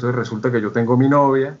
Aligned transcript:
Entonces 0.00 0.16
resulta 0.16 0.52
que 0.52 0.60
yo 0.60 0.70
tengo 0.70 0.96
mi 0.96 1.08
novia 1.08 1.58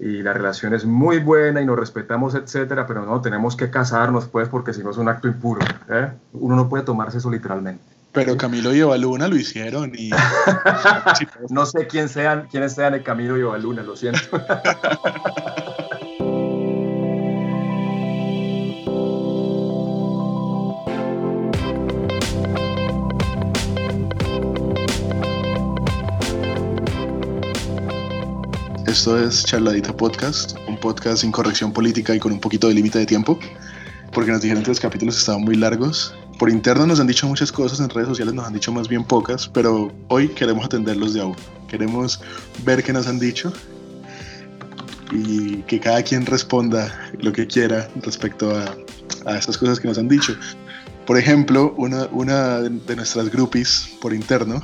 y 0.00 0.20
la 0.20 0.32
relación 0.32 0.74
es 0.74 0.84
muy 0.84 1.20
buena 1.20 1.62
y 1.62 1.64
nos 1.64 1.78
respetamos, 1.78 2.34
etcétera, 2.34 2.88
pero 2.88 3.06
no, 3.06 3.20
tenemos 3.20 3.54
que 3.54 3.70
casarnos 3.70 4.26
pues 4.26 4.48
porque 4.48 4.72
si 4.74 4.82
no 4.82 4.90
es 4.90 4.96
un 4.96 5.08
acto 5.08 5.28
impuro. 5.28 5.64
¿eh? 5.88 6.10
Uno 6.32 6.56
no 6.56 6.68
puede 6.68 6.82
tomarse 6.82 7.18
eso 7.18 7.30
literalmente. 7.30 7.84
Pero 8.10 8.36
Camilo 8.36 8.74
y 8.74 8.80
Evaluna 8.80 9.28
lo 9.28 9.36
hicieron 9.36 9.92
y... 9.94 10.10
no 11.50 11.64
sé 11.64 11.86
quién 11.86 12.08
sean, 12.08 12.48
quiénes 12.50 12.74
sean 12.74 12.94
el 12.94 13.04
Camilo 13.04 13.38
y 13.38 13.42
Evaluna, 13.42 13.84
lo 13.84 13.94
siento. 13.94 14.20
Esto 28.92 29.18
es 29.18 29.46
Charladita 29.46 29.96
Podcast, 29.96 30.54
un 30.68 30.78
podcast 30.78 31.22
sin 31.22 31.32
corrección 31.32 31.72
política 31.72 32.14
y 32.14 32.18
con 32.18 32.30
un 32.30 32.38
poquito 32.38 32.68
de 32.68 32.74
límite 32.74 32.98
de 32.98 33.06
tiempo, 33.06 33.38
porque 34.12 34.30
nos 34.30 34.42
dijeron 34.42 34.62
que 34.62 34.68
los 34.68 34.80
capítulos 34.80 35.16
estaban 35.16 35.40
muy 35.40 35.54
largos. 35.54 36.14
Por 36.38 36.50
interno 36.50 36.86
nos 36.86 37.00
han 37.00 37.06
dicho 37.06 37.26
muchas 37.26 37.50
cosas, 37.50 37.80
en 37.80 37.88
redes 37.88 38.08
sociales 38.08 38.34
nos 38.34 38.46
han 38.46 38.52
dicho 38.52 38.70
más 38.70 38.88
bien 38.88 39.02
pocas, 39.02 39.48
pero 39.48 39.90
hoy 40.08 40.28
queremos 40.28 40.66
atenderlos 40.66 41.14
de 41.14 41.22
a 41.22 41.24
uno. 41.24 41.36
Queremos 41.68 42.20
ver 42.66 42.82
qué 42.82 42.92
nos 42.92 43.06
han 43.06 43.18
dicho 43.18 43.50
y 45.10 45.62
que 45.62 45.80
cada 45.80 46.02
quien 46.02 46.26
responda 46.26 46.94
lo 47.18 47.32
que 47.32 47.46
quiera 47.46 47.88
respecto 48.02 48.54
a, 48.54 48.76
a 49.24 49.38
estas 49.38 49.56
cosas 49.56 49.80
que 49.80 49.88
nos 49.88 49.96
han 49.96 50.08
dicho. 50.08 50.36
Por 51.06 51.16
ejemplo, 51.16 51.72
una, 51.78 52.08
una 52.12 52.58
de 52.58 52.94
nuestras 52.94 53.30
groupies 53.30 53.96
por 54.02 54.12
interno. 54.12 54.62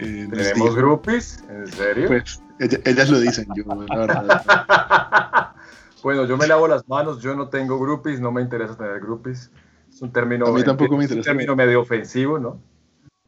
Eh, 0.00 0.26
¿Tenemos 0.32 0.74
groupies? 0.74 1.44
¿En 1.50 1.66
serio? 1.70 2.06
Pues 2.08 2.40
ellas 2.58 3.10
lo 3.10 3.20
dicen, 3.20 3.46
yo, 3.54 3.64
la 3.88 3.96
verdad. 3.96 5.52
bueno, 6.02 6.24
yo 6.26 6.36
me 6.36 6.46
lavo 6.46 6.68
las 6.68 6.88
manos, 6.88 7.20
yo 7.22 7.34
no 7.34 7.48
tengo 7.48 7.78
groupies, 7.78 8.20
no 8.20 8.32
me 8.32 8.42
interesa 8.42 8.76
tener 8.76 9.00
groupies. 9.00 9.50
Es 9.92 10.02
un 10.02 10.12
término, 10.12 10.46
a 10.46 10.52
mí 10.52 10.62
tampoco 10.62 10.96
me 10.96 11.04
interesa. 11.04 11.30
un 11.30 11.36
término 11.36 11.56
medio 11.56 11.80
ofensivo, 11.80 12.38
¿no? 12.38 12.60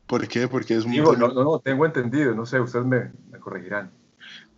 ¿Por 0.06 0.26
qué? 0.26 0.48
Porque 0.48 0.74
es 0.74 0.86
muy... 0.86 0.98
no, 0.98 1.12
no, 1.12 1.28
no, 1.28 1.58
tengo 1.58 1.84
entendido, 1.84 2.34
no 2.34 2.46
sé, 2.46 2.58
ustedes 2.60 2.86
me, 2.86 3.10
corregirán. 3.40 3.90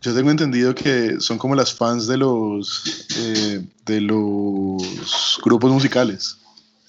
Yo 0.00 0.14
tengo 0.14 0.30
entendido 0.30 0.74
que 0.74 1.20
son 1.20 1.38
como 1.38 1.54
las 1.54 1.74
fans 1.74 2.06
de 2.06 2.16
los, 2.16 3.06
eh, 3.18 3.68
de 3.84 4.00
los 4.00 5.40
grupos 5.44 5.70
musicales. 5.70 6.40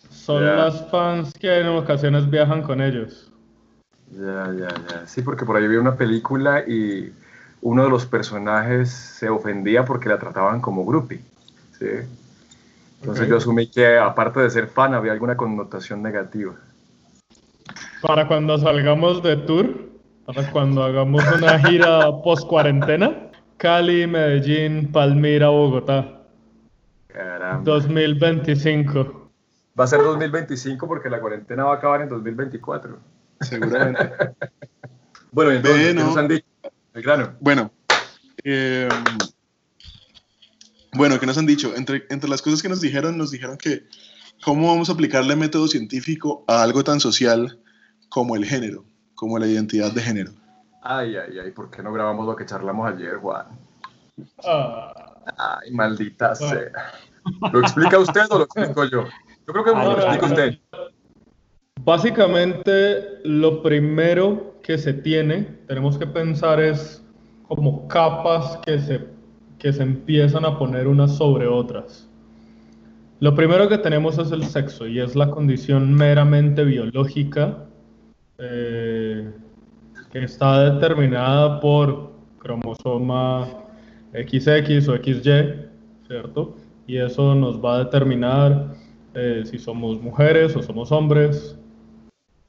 Son 0.09 0.45
las 0.45 0.89
fans 0.89 1.33
que 1.33 1.59
en 1.59 1.67
ocasiones 1.67 2.29
viajan 2.29 2.61
con 2.61 2.79
ellos. 2.79 3.31
Ya, 4.11 4.53
ya, 4.57 4.67
ya. 4.89 5.07
Sí, 5.07 5.21
porque 5.23 5.45
por 5.45 5.57
ahí 5.57 5.67
vi 5.67 5.77
una 5.77 5.95
película 5.95 6.61
y 6.67 7.11
uno 7.61 7.83
de 7.83 7.89
los 7.89 8.05
personajes 8.05 8.89
se 8.89 9.29
ofendía 9.29 9.85
porque 9.85 10.09
la 10.09 10.19
trataban 10.19 10.61
como 10.61 10.85
groupie. 10.85 11.21
¿sí? 11.77 11.85
Entonces 13.01 13.27
yo 13.27 13.37
asumí 13.37 13.67
que 13.67 13.97
aparte 13.97 14.39
de 14.39 14.49
ser 14.49 14.67
fan 14.67 14.93
había 14.93 15.11
alguna 15.11 15.35
connotación 15.35 16.03
negativa. 16.03 16.53
Para 18.01 18.27
cuando 18.27 18.57
salgamos 18.57 19.21
de 19.23 19.37
tour, 19.37 19.89
para 20.25 20.51
cuando 20.51 20.83
hagamos 20.83 21.23
una 21.35 21.59
gira 21.59 22.11
post 22.23 22.47
cuarentena, 22.47 23.31
Cali, 23.57 24.07
Medellín, 24.07 24.91
Palmira, 24.91 25.49
Bogotá. 25.49 26.21
Caramba. 27.07 27.63
2025. 27.63 29.31
Va 29.79 29.83
a 29.83 29.87
ser 29.87 30.01
2025 30.01 30.87
porque 30.87 31.09
la 31.09 31.19
cuarentena 31.19 31.65
va 31.65 31.73
a 31.73 31.77
acabar 31.77 32.01
en 32.01 32.09
2024. 32.09 32.97
Seguramente. 33.41 34.11
bueno, 35.31 35.51
entonces, 35.51 35.87
¿qué 35.87 35.93
nos 35.93 36.17
han 36.17 36.27
dicho? 36.27 36.50
Bueno, 37.39 37.71
eh, 38.43 38.89
bueno, 40.93 41.19
¿qué 41.19 41.25
nos 41.25 41.37
han 41.37 41.45
dicho? 41.45 41.73
Entre, 41.75 42.05
entre 42.09 42.29
las 42.29 42.41
cosas 42.41 42.61
que 42.61 42.69
nos 42.69 42.81
dijeron, 42.81 43.17
nos 43.17 43.31
dijeron 43.31 43.57
que 43.57 43.87
cómo 44.43 44.67
vamos 44.67 44.89
a 44.89 44.93
aplicarle 44.93 45.35
método 45.35 45.67
científico 45.67 46.43
a 46.47 46.63
algo 46.63 46.83
tan 46.83 46.99
social 46.99 47.59
como 48.09 48.35
el 48.35 48.45
género, 48.45 48.83
como 49.15 49.39
la 49.39 49.47
identidad 49.47 49.91
de 49.93 50.01
género. 50.01 50.31
Ay, 50.81 51.15
ay, 51.15 51.39
ay, 51.39 51.51
¿por 51.51 51.69
qué 51.69 51.81
no 51.81 51.93
grabamos 51.93 52.25
lo 52.25 52.35
que 52.35 52.45
charlamos 52.45 52.91
ayer, 52.91 53.17
Juan? 53.17 53.45
Ah. 54.45 54.93
Ay, 55.37 55.71
maldita 55.71 56.35
sea. 56.35 56.71
¿Lo 57.53 57.61
explica 57.61 57.99
usted 57.99 58.23
o 58.31 58.39
lo 58.39 58.43
explico 58.45 58.83
yo? 58.85 59.05
Yo 59.47 59.53
creo 59.53 59.63
que 59.63 59.71
lo 59.71 59.97
explica 59.97 60.25
usted. 60.25 60.59
Básicamente, 61.83 63.19
lo 63.23 63.61
primero 63.63 64.50
que 64.63 64.77
se 64.77 64.93
tiene, 64.93 65.47
tenemos 65.67 65.97
que 65.97 66.07
pensar 66.07 66.59
es 66.59 67.03
como 67.47 67.87
capas 67.87 68.57
que 68.65 68.79
se, 68.79 69.07
que 69.57 69.73
se 69.73 69.83
empiezan 69.83 70.45
a 70.45 70.57
poner 70.57 70.87
unas 70.87 71.15
sobre 71.17 71.47
otras. 71.47 72.09
Lo 73.19 73.35
primero 73.35 73.69
que 73.69 73.77
tenemos 73.77 74.17
es 74.17 74.31
el 74.31 74.43
sexo 74.45 74.87
y 74.87 74.99
es 74.99 75.15
la 75.15 75.29
condición 75.29 75.93
meramente 75.93 76.63
biológica 76.63 77.65
eh, 78.37 79.31
que 80.11 80.23
está 80.23 80.71
determinada 80.73 81.59
por 81.59 82.11
cromosoma 82.39 83.47
XX 84.13 84.87
o 84.87 84.97
XY, 84.97 85.21
¿cierto? 86.07 86.55
Y 86.87 86.97
eso 86.97 87.35
nos 87.35 87.63
va 87.63 87.75
a 87.75 87.83
determinar 87.83 88.73
eh, 89.13 89.43
si 89.45 89.59
somos 89.59 90.01
mujeres 90.01 90.55
o 90.55 90.63
somos 90.63 90.91
hombres, 90.91 91.57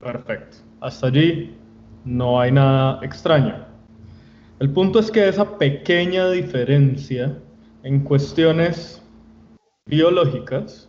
Perfecto. 0.02 0.56
Hasta 0.80 1.06
allí 1.06 1.54
no 2.04 2.40
hay 2.40 2.52
nada 2.52 3.00
extraño. 3.02 3.64
El 4.58 4.70
punto 4.70 4.98
es 4.98 5.10
que 5.10 5.28
esa 5.28 5.58
pequeña 5.58 6.30
diferencia 6.30 7.38
en 7.82 8.00
cuestiones 8.00 9.02
biológicas 9.86 10.88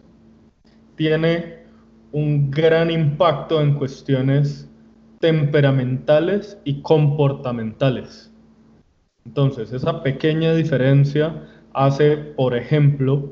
tiene 0.96 1.64
un 2.12 2.52
gran 2.52 2.92
impacto 2.92 3.62
en 3.62 3.74
cuestiones 3.76 4.70
temperamentales 5.20 6.60
y 6.64 6.82
comportamentales. 6.82 8.32
Entonces, 9.26 9.72
esa 9.72 10.04
pequeña 10.04 10.54
diferencia 10.54 11.48
hace, 11.74 12.18
por 12.18 12.56
ejemplo, 12.56 13.32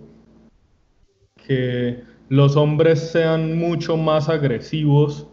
que 1.35 2.03
los 2.29 2.55
hombres 2.55 3.11
sean 3.11 3.59
mucho 3.59 3.97
más 3.97 4.29
agresivos 4.29 5.27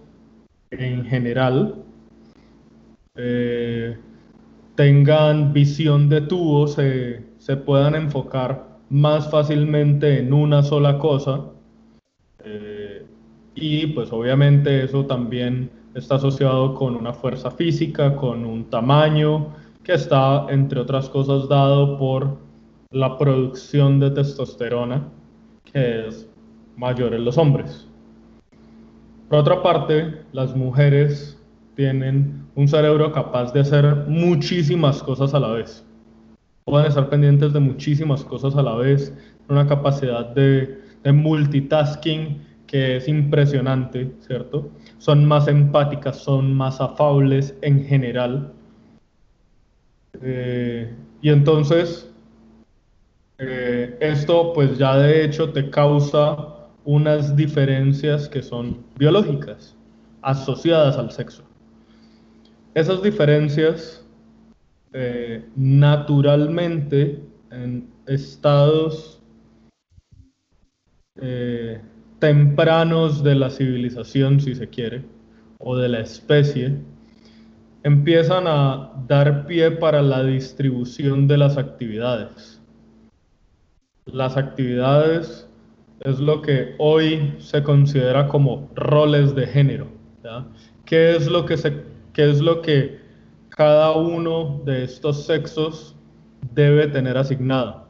en 0.70 1.04
general 1.04 1.84
eh, 3.18 3.98
tengan 4.76 5.52
visión 5.52 6.08
de 6.08 6.20
tubo, 6.20 6.68
se, 6.68 7.24
puedan 7.66 7.96
enfocar 7.96 8.78
más 8.90 9.28
fácilmente 9.28 10.20
en 10.20 10.32
una 10.32 10.62
sola 10.62 10.98
cosa. 10.98 11.46
Eh, 12.44 13.04
y 13.56 13.88
pues 13.88 14.12
obviamente 14.12 14.84
eso 14.84 15.04
también 15.04 15.68
está 15.94 16.14
asociado 16.14 16.74
con 16.74 16.94
una 16.94 17.12
fuerza 17.12 17.50
física, 17.50 18.14
con 18.14 18.44
un 18.44 18.70
tamaño, 18.70 19.48
que 19.82 19.94
está, 19.94 20.46
entre 20.48 20.78
otras 20.78 21.08
cosas, 21.08 21.48
dado 21.48 21.98
por 21.98 22.38
la 22.90 23.18
producción 23.18 23.98
de 23.98 24.12
testosterona, 24.12 25.08
que 25.64 26.06
es 26.06 26.28
mayor 26.76 27.14
en 27.14 27.24
los 27.24 27.36
hombres. 27.36 27.88
Por 29.28 29.40
otra 29.40 29.60
parte, 29.60 30.22
las 30.32 30.54
mujeres 30.54 31.36
tienen 31.74 32.47
un 32.58 32.66
cerebro 32.66 33.12
capaz 33.12 33.52
de 33.52 33.60
hacer 33.60 33.84
muchísimas 34.08 35.00
cosas 35.00 35.32
a 35.32 35.38
la 35.38 35.52
vez. 35.52 35.84
Pueden 36.64 36.88
estar 36.88 37.08
pendientes 37.08 37.52
de 37.52 37.60
muchísimas 37.60 38.24
cosas 38.24 38.56
a 38.56 38.62
la 38.64 38.74
vez, 38.74 39.14
una 39.48 39.64
capacidad 39.68 40.26
de, 40.34 40.76
multitasking 41.04 42.42
que 42.66 42.96
es 42.96 43.06
impresionante, 43.06 44.10
¿cierto? 44.26 44.68
Son 44.98 45.24
más 45.24 45.46
empáticas, 45.46 46.16
son 46.16 46.52
más 46.52 46.80
afables 46.80 47.56
en 47.62 47.84
general. 47.84 48.52
Eh, 50.20 50.92
y 51.22 51.30
entonces, 51.30 52.12
eh, 53.38 53.96
esto 54.00 54.52
pues 54.52 54.76
ya 54.78 54.98
de 54.98 55.24
hecho 55.24 55.52
te 55.52 55.70
causa 55.70 56.56
unas 56.84 57.36
diferencias 57.36 58.28
que 58.28 58.42
son 58.42 58.78
biológicas, 58.96 59.76
asociadas 60.22 60.98
al 60.98 61.12
sexo. 61.12 61.47
Esas 62.74 63.02
diferencias 63.02 64.04
eh, 64.92 65.44
naturalmente 65.56 67.20
en 67.50 67.88
estados 68.06 69.20
eh, 71.20 71.80
tempranos 72.18 73.22
de 73.22 73.34
la 73.34 73.50
civilización, 73.50 74.40
si 74.40 74.54
se 74.54 74.68
quiere, 74.68 75.04
o 75.58 75.76
de 75.76 75.88
la 75.88 76.00
especie, 76.00 76.76
empiezan 77.82 78.46
a 78.46 78.92
dar 79.06 79.46
pie 79.46 79.70
para 79.70 80.02
la 80.02 80.22
distribución 80.22 81.28
de 81.28 81.38
las 81.38 81.56
actividades. 81.56 82.60
Las 84.06 84.36
actividades 84.36 85.48
es 86.00 86.18
lo 86.20 86.42
que 86.42 86.74
hoy 86.78 87.34
se 87.38 87.62
considera 87.62 88.28
como 88.28 88.70
roles 88.74 89.34
de 89.34 89.46
género. 89.46 89.88
¿Qué, 90.84 91.16
es 91.16 91.26
lo 91.26 91.44
que 91.44 91.56
se, 91.56 91.82
es 92.16 92.40
lo 92.40 92.62
que 92.62 92.98
cada 93.48 93.92
uno 93.92 94.60
de 94.64 94.84
estos 94.84 95.24
sexos 95.24 95.96
debe 96.54 96.86
tener 96.88 97.16
asignada. 97.16 97.88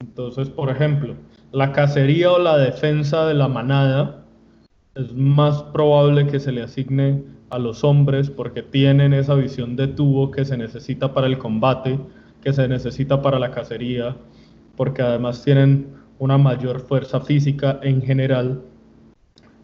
Entonces, 0.00 0.48
por 0.48 0.70
ejemplo, 0.70 1.14
la 1.52 1.72
cacería 1.72 2.30
o 2.32 2.38
la 2.38 2.58
defensa 2.58 3.26
de 3.26 3.34
la 3.34 3.48
manada 3.48 4.24
es 4.94 5.14
más 5.14 5.62
probable 5.62 6.26
que 6.26 6.40
se 6.40 6.52
le 6.52 6.62
asigne 6.62 7.22
a 7.50 7.58
los 7.58 7.84
hombres 7.84 8.30
porque 8.30 8.62
tienen 8.62 9.12
esa 9.12 9.34
visión 9.34 9.76
de 9.76 9.88
tubo 9.88 10.30
que 10.30 10.44
se 10.44 10.56
necesita 10.56 11.14
para 11.14 11.26
el 11.26 11.38
combate, 11.38 11.98
que 12.42 12.52
se 12.52 12.68
necesita 12.68 13.22
para 13.22 13.38
la 13.38 13.50
cacería, 13.50 14.16
porque 14.76 15.02
además 15.02 15.42
tienen 15.42 15.88
una 16.18 16.36
mayor 16.36 16.80
fuerza 16.80 17.20
física 17.20 17.78
en 17.82 18.02
general 18.02 18.60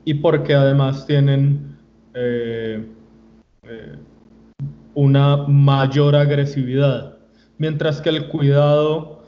y 0.04 0.14
porque 0.14 0.54
además 0.54 1.06
tienen 1.06 1.76
eh, 2.14 2.86
una 4.94 5.36
mayor 5.48 6.14
agresividad, 6.14 7.18
mientras 7.58 8.00
que 8.00 8.10
el 8.10 8.28
cuidado, 8.28 9.24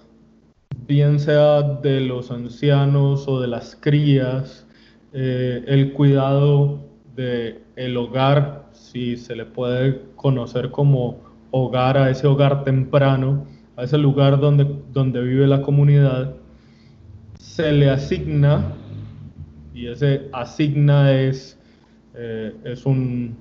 bien 0.87 1.19
sea 1.19 1.63
de 1.63 2.01
los 2.01 2.31
ancianos 2.31 3.27
o 3.27 3.41
de 3.41 3.49
las 3.49 3.77
crías, 3.77 4.67
eh, 5.13 5.65
el 5.67 5.93
cuidado 5.93 6.81
del 7.15 7.63
el 7.77 7.97
hogar, 7.97 8.67
si 8.73 9.17
se 9.17 9.35
le 9.35 9.45
puede 9.45 10.03
conocer 10.17 10.71
como 10.71 11.21
hogar 11.51 11.99
a 11.99 12.11
ese 12.11 12.27
hogar 12.27 12.65
temprano, 12.65 13.47
a 13.77 13.85
ese 13.85 13.99
lugar 13.99 14.39
donde, 14.39 14.67
donde 14.93 15.21
vive 15.23 15.47
la 15.47 15.63
comunidad, 15.63 16.35
se 17.39 17.73
le 17.73 17.91
asigna, 17.91 18.73
y 19.75 19.89
ese 19.89 20.29
asigna 20.33 21.13
es, 21.13 21.59
eh, 22.15 22.55
es 22.65 22.87
un, 22.87 23.37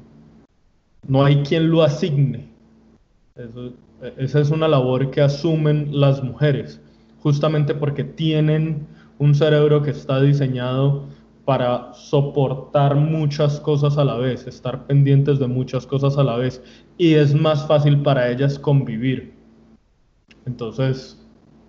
no 1.08 1.24
hay 1.24 1.44
quien 1.44 1.70
lo 1.70 1.84
asigne. 1.84 2.48
esa 4.18 4.40
es 4.40 4.50
una 4.50 4.68
labor 4.68 5.12
que 5.12 5.22
asumen 5.22 6.00
las 6.00 6.24
mujeres, 6.24 6.82
justamente 7.20 7.74
porque 7.74 8.04
tienen 8.04 8.88
un 9.20 9.36
cerebro 9.36 9.82
que 9.82 9.92
está 9.92 10.22
diseñado 10.22 11.06
para 11.46 11.94
soportar 11.94 12.96
muchas 12.96 13.60
cosas 13.60 13.98
a 13.98 14.04
la 14.04 14.18
vez, 14.18 14.48
estar 14.48 14.88
pendientes 14.88 15.38
de 15.40 15.48
muchas 15.48 15.86
cosas 15.86 16.18
a 16.18 16.24
la 16.24 16.38
vez, 16.38 16.62
y 16.98 17.14
es 17.14 17.36
más 17.36 17.68
fácil 17.68 18.02
para 18.02 18.30
ellas 18.32 18.58
convivir. 18.58 19.34
Entonces, 20.48 21.24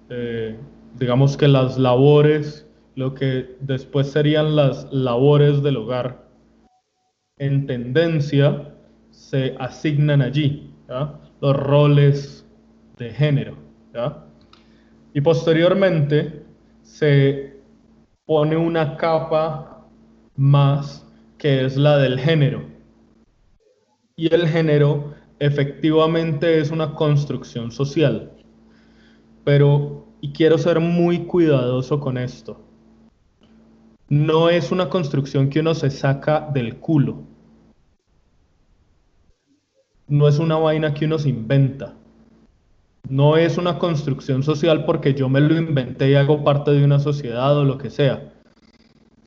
eh, 0.08 0.58
digamos 0.98 1.36
que 1.36 1.48
las 1.48 1.78
labores, 1.78 2.66
lo 2.94 3.14
que 3.14 3.56
después 3.60 4.10
serían 4.10 4.56
las 4.56 4.90
labores 4.92 5.62
del 5.62 5.76
hogar, 5.76 6.26
en 7.38 7.66
tendencia, 7.66 8.75
se 9.16 9.56
asignan 9.58 10.20
allí, 10.20 10.70
los 11.40 11.56
roles 11.56 12.46
de 12.98 13.10
género. 13.10 13.56
Y 15.14 15.20
posteriormente 15.22 16.44
se 16.82 17.56
pone 18.26 18.56
una 18.56 18.96
capa 18.96 19.86
más 20.36 21.04
que 21.38 21.64
es 21.64 21.78
la 21.78 21.96
del 21.96 22.20
género. 22.20 22.66
Y 24.16 24.32
el 24.32 24.46
género 24.46 25.14
efectivamente 25.38 26.60
es 26.60 26.70
una 26.70 26.94
construcción 26.94 27.72
social. 27.72 28.32
Pero, 29.44 30.06
y 30.20 30.32
quiero 30.32 30.58
ser 30.58 30.78
muy 30.78 31.20
cuidadoso 31.20 32.00
con 32.00 32.18
esto, 32.18 32.60
no 34.08 34.50
es 34.50 34.70
una 34.70 34.90
construcción 34.90 35.48
que 35.48 35.60
uno 35.60 35.74
se 35.74 35.90
saca 35.90 36.50
del 36.52 36.76
culo 36.76 37.24
no 40.08 40.28
es 40.28 40.38
una 40.38 40.56
vaina 40.56 40.94
que 40.94 41.06
uno 41.06 41.18
se 41.18 41.28
inventa. 41.28 41.94
No 43.08 43.36
es 43.36 43.56
una 43.56 43.78
construcción 43.78 44.42
social 44.42 44.84
porque 44.84 45.14
yo 45.14 45.28
me 45.28 45.40
lo 45.40 45.56
inventé 45.56 46.10
y 46.10 46.14
hago 46.14 46.42
parte 46.42 46.72
de 46.72 46.84
una 46.84 46.98
sociedad 46.98 47.56
o 47.56 47.64
lo 47.64 47.78
que 47.78 47.90
sea. 47.90 48.32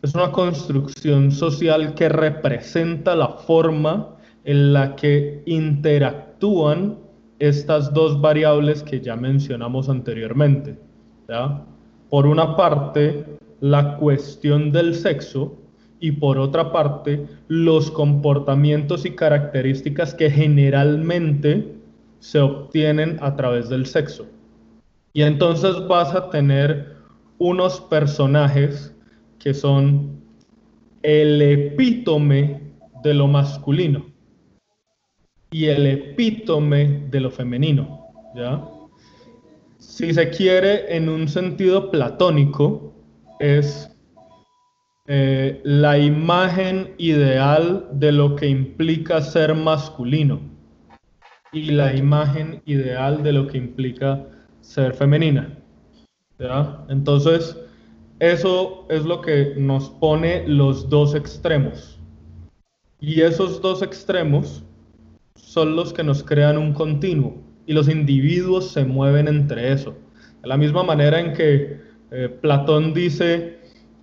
Es 0.01 0.15
una 0.15 0.31
construcción 0.31 1.31
social 1.31 1.93
que 1.93 2.09
representa 2.09 3.15
la 3.15 3.29
forma 3.29 4.15
en 4.43 4.73
la 4.73 4.95
que 4.95 5.43
interactúan 5.45 6.97
estas 7.39 7.93
dos 7.93 8.19
variables 8.19 8.83
que 8.83 9.01
ya 9.01 9.15
mencionamos 9.15 9.89
anteriormente. 9.89 10.77
Por 12.09 12.25
una 12.25 12.55
parte, 12.55 13.25
la 13.59 13.97
cuestión 13.97 14.71
del 14.71 14.95
sexo, 14.95 15.55
y 15.99 16.13
por 16.13 16.37
otra 16.37 16.71
parte 16.71 17.25
los 17.47 17.91
comportamientos 17.91 19.05
y 19.05 19.11
características 19.11 20.13
que 20.13 20.29
generalmente 20.29 21.75
se 22.19 22.39
obtienen 22.39 23.17
a 23.21 23.35
través 23.35 23.69
del 23.69 23.85
sexo. 23.85 24.25
Y 25.13 25.23
entonces 25.23 25.75
vas 25.87 26.13
a 26.13 26.29
tener 26.29 26.95
unos 27.37 27.81
personajes 27.81 28.95
que 29.39 29.53
son 29.53 30.19
el 31.01 31.41
epítome 31.41 32.61
de 33.03 33.13
lo 33.13 33.27
masculino 33.27 34.05
y 35.51 35.65
el 35.65 35.87
epítome 35.87 37.07
de 37.09 37.19
lo 37.21 37.31
femenino, 37.31 38.07
¿ya? 38.35 38.63
Si 39.77 40.13
se 40.13 40.29
quiere 40.29 40.95
en 40.95 41.09
un 41.09 41.27
sentido 41.27 41.89
platónico 41.89 42.93
es 43.39 43.88
eh, 45.11 45.59
la 45.63 45.97
imagen 45.97 46.93
ideal 46.99 47.87
de 47.93 48.11
lo 48.11 48.35
que 48.35 48.47
implica 48.47 49.19
ser 49.21 49.55
masculino 49.55 50.39
y 51.51 51.71
la 51.71 51.95
imagen 51.95 52.61
ideal 52.67 53.23
de 53.23 53.33
lo 53.33 53.47
que 53.47 53.57
implica 53.57 54.23
ser 54.61 54.93
femenina. 54.93 55.57
Entonces, 56.89 57.57
eso 58.19 58.85
es 58.91 59.03
lo 59.03 59.21
que 59.21 59.55
nos 59.57 59.89
pone 59.89 60.47
los 60.47 60.87
dos 60.89 61.15
extremos. 61.15 61.99
Y 62.99 63.21
esos 63.21 63.63
dos 63.63 63.81
extremos 63.81 64.63
son 65.33 65.75
los 65.75 65.91
que 65.91 66.03
nos 66.03 66.23
crean 66.23 66.55
un 66.55 66.71
continuo 66.71 67.41
y 67.65 67.73
los 67.73 67.89
individuos 67.89 68.69
se 68.69 68.85
mueven 68.85 69.27
entre 69.27 69.71
eso. 69.73 69.95
De 70.43 70.47
la 70.47 70.55
misma 70.55 70.83
manera 70.83 71.19
en 71.19 71.33
que 71.33 71.81
eh, 72.11 72.29
Platón 72.29 72.93
dice 72.93 73.58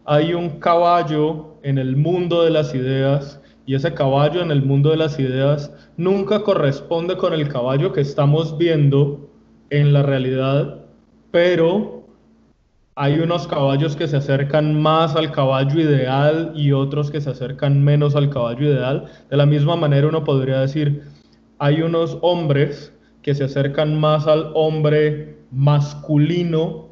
hay 0.07 0.35
un 0.35 0.61
caballo 0.61 1.57
en 1.63 1.79
el 1.79 1.97
mundo 1.97 2.45
de 2.45 2.51
las 2.51 2.75
ideas 2.75 3.41
y 3.67 3.75
ese 3.75 3.93
caballo 3.93 4.41
en 4.41 4.53
el 4.53 4.63
mundo 4.63 4.91
de 4.91 4.97
las 4.97 5.19
ideas 5.19 5.73
nunca 5.97 6.45
corresponde 6.45 7.17
con 7.17 7.33
el 7.33 7.49
caballo 7.49 7.93
que 7.93 8.01
estamos 8.03 8.57
viendo 8.57 9.29
en 9.71 9.93
la 9.93 10.05
realidad, 10.05 10.85
pero 11.33 12.05
hay 12.95 13.19
unos 13.19 13.49
caballos 13.49 13.97
que 13.97 14.07
se 14.07 14.17
acercan 14.17 14.81
más 14.81 15.17
al 15.17 15.33
caballo 15.33 15.81
ideal 15.81 16.53
y 16.55 16.71
otros 16.71 17.11
que 17.11 17.21
se 17.21 17.31
acercan 17.31 17.83
menos 17.83 18.15
al 18.15 18.31
caballo 18.31 18.69
ideal. 18.69 19.07
De 19.29 19.37
la 19.37 19.45
misma 19.45 19.75
manera 19.75 20.07
uno 20.07 20.23
podría 20.23 20.61
decir, 20.61 21.03
hay 21.59 21.83
unos 21.83 22.17
hombres 22.23 22.95
que 23.23 23.35
se 23.35 23.45
acercan 23.45 23.99
más 23.99 24.29
al 24.29 24.53
hombre 24.55 25.37
masculino 25.51 26.91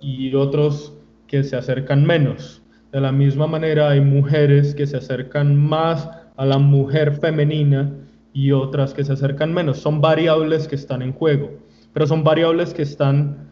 y 0.00 0.34
otros 0.34 0.94
que 1.32 1.42
se 1.42 1.56
acercan 1.56 2.04
menos. 2.04 2.62
De 2.92 3.00
la 3.00 3.10
misma 3.10 3.46
manera 3.46 3.88
hay 3.88 4.02
mujeres 4.02 4.74
que 4.74 4.86
se 4.86 4.98
acercan 4.98 5.56
más 5.56 6.06
a 6.36 6.44
la 6.44 6.58
mujer 6.58 7.14
femenina 7.14 7.90
y 8.34 8.52
otras 8.52 8.92
que 8.92 9.02
se 9.02 9.14
acercan 9.14 9.54
menos. 9.54 9.78
Son 9.78 10.02
variables 10.02 10.68
que 10.68 10.74
están 10.74 11.00
en 11.00 11.14
juego, 11.14 11.50
pero 11.94 12.06
son 12.06 12.22
variables 12.22 12.74
que 12.74 12.82
están 12.82 13.48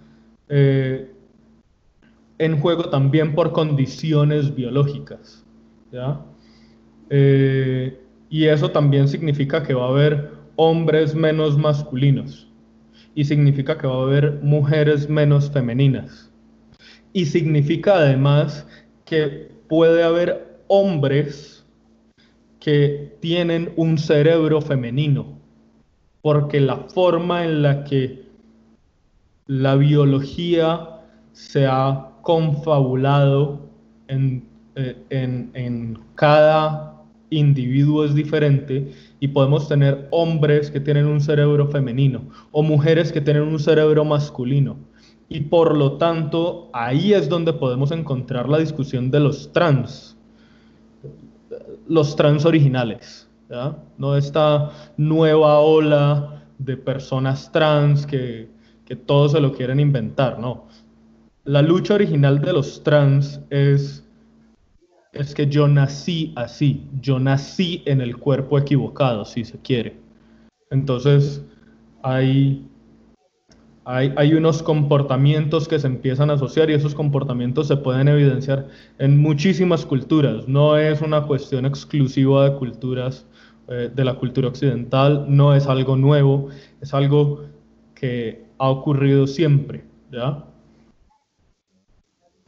eh, 0.50 1.10
en 2.36 2.60
juego 2.60 2.90
también 2.90 3.34
por 3.34 3.52
condiciones 3.52 4.54
biológicas. 4.54 5.46
Eh, 7.08 7.98
y 8.28 8.44
eso 8.44 8.70
también 8.72 9.08
significa 9.08 9.62
que 9.62 9.72
va 9.72 9.86
a 9.86 9.88
haber 9.88 10.32
hombres 10.56 11.14
menos 11.14 11.56
masculinos 11.56 12.46
y 13.14 13.24
significa 13.24 13.78
que 13.78 13.86
va 13.86 13.94
a 13.94 14.02
haber 14.02 14.38
mujeres 14.42 15.08
menos 15.08 15.50
femeninas 15.50 16.29
y 17.12 17.26
significa 17.26 17.96
además 17.96 18.66
que 19.04 19.50
puede 19.68 20.02
haber 20.02 20.58
hombres 20.68 21.64
que 22.60 23.16
tienen 23.20 23.72
un 23.76 23.98
cerebro 23.98 24.60
femenino, 24.60 25.38
porque 26.22 26.60
la 26.60 26.76
forma 26.76 27.44
en 27.44 27.62
la 27.62 27.84
que 27.84 28.28
la 29.46 29.74
biología 29.74 31.00
se 31.32 31.66
ha 31.66 32.10
confabulado 32.22 33.68
en, 34.08 34.44
eh, 34.76 34.96
en, 35.10 35.98
cada 36.14 37.02
individuo 37.30 38.04
es 38.04 38.14
diferente 38.14 38.92
y 39.20 39.28
podemos 39.28 39.68
tener 39.68 40.06
hombres 40.10 40.70
que 40.70 40.80
tienen 40.80 41.06
un 41.06 41.20
cerebro 41.20 41.68
femenino 41.68 42.22
o 42.50 42.62
mujeres 42.62 43.12
que 43.12 43.20
tienen 43.20 43.44
un 43.44 43.58
cerebro 43.58 44.04
masculino 44.04 44.76
y 45.30 45.42
por 45.42 45.76
lo 45.76 45.92
tanto 45.92 46.68
ahí 46.72 47.14
es 47.14 47.28
donde 47.28 47.52
podemos 47.52 47.92
encontrar 47.92 48.48
la 48.48 48.58
discusión 48.58 49.10
de 49.10 49.20
los 49.20 49.52
trans, 49.52 50.16
los 51.88 52.16
trans 52.16 52.44
originales, 52.44 53.28
¿no 53.96 54.16
esta 54.16 54.72
nueva 54.96 55.60
ola 55.60 56.42
de 56.58 56.76
personas 56.76 57.50
trans 57.52 58.06
que, 58.06 58.50
que 58.84 58.96
todo 58.96 59.28
se 59.28 59.40
lo 59.40 59.52
quieren 59.52 59.78
inventar, 59.78 60.40
no. 60.40 60.66
La 61.44 61.62
lucha 61.62 61.94
original 61.94 62.40
de 62.40 62.52
los 62.52 62.82
trans 62.82 63.40
es, 63.50 64.04
es 65.12 65.32
que 65.32 65.46
yo 65.46 65.68
nací 65.68 66.32
así, 66.34 66.88
yo 67.00 67.20
nací 67.20 67.82
en 67.86 68.00
el 68.00 68.16
cuerpo 68.16 68.58
equivocado, 68.58 69.24
si 69.24 69.44
se 69.44 69.58
quiere. 69.58 69.96
Entonces, 70.70 71.42
hay, 72.02 72.66
hay, 73.84 74.34
unos 74.34 74.62
comportamientos 74.62 75.66
que 75.66 75.78
se 75.78 75.86
empiezan 75.86 76.30
a 76.30 76.34
asociar 76.34 76.70
y 76.70 76.74
esos 76.74 76.94
comportamientos 76.94 77.66
se 77.66 77.76
pueden 77.76 78.08
evidenciar 78.08 78.68
en 78.98 79.18
muchísimas 79.18 79.86
culturas. 79.86 80.46
No 80.46 80.76
es 80.76 81.00
una 81.00 81.26
cuestión 81.26 81.66
exclusiva 81.66 82.48
de 82.48 82.56
culturas, 82.56 83.26
eh, 83.68 83.90
de 83.94 84.04
la 84.04 84.14
cultura 84.14 84.48
occidental, 84.48 85.24
no 85.28 85.54
es 85.54 85.66
algo 85.66 85.96
nuevo, 85.96 86.48
es 86.80 86.92
algo 86.92 87.44
que 87.94 88.44
ha 88.58 88.68
ocurrido 88.68 89.26
siempre. 89.26 89.84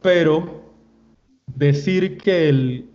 Pero 0.01 0.63
decir 1.55 2.17
que 2.17 2.49
el 2.49 2.85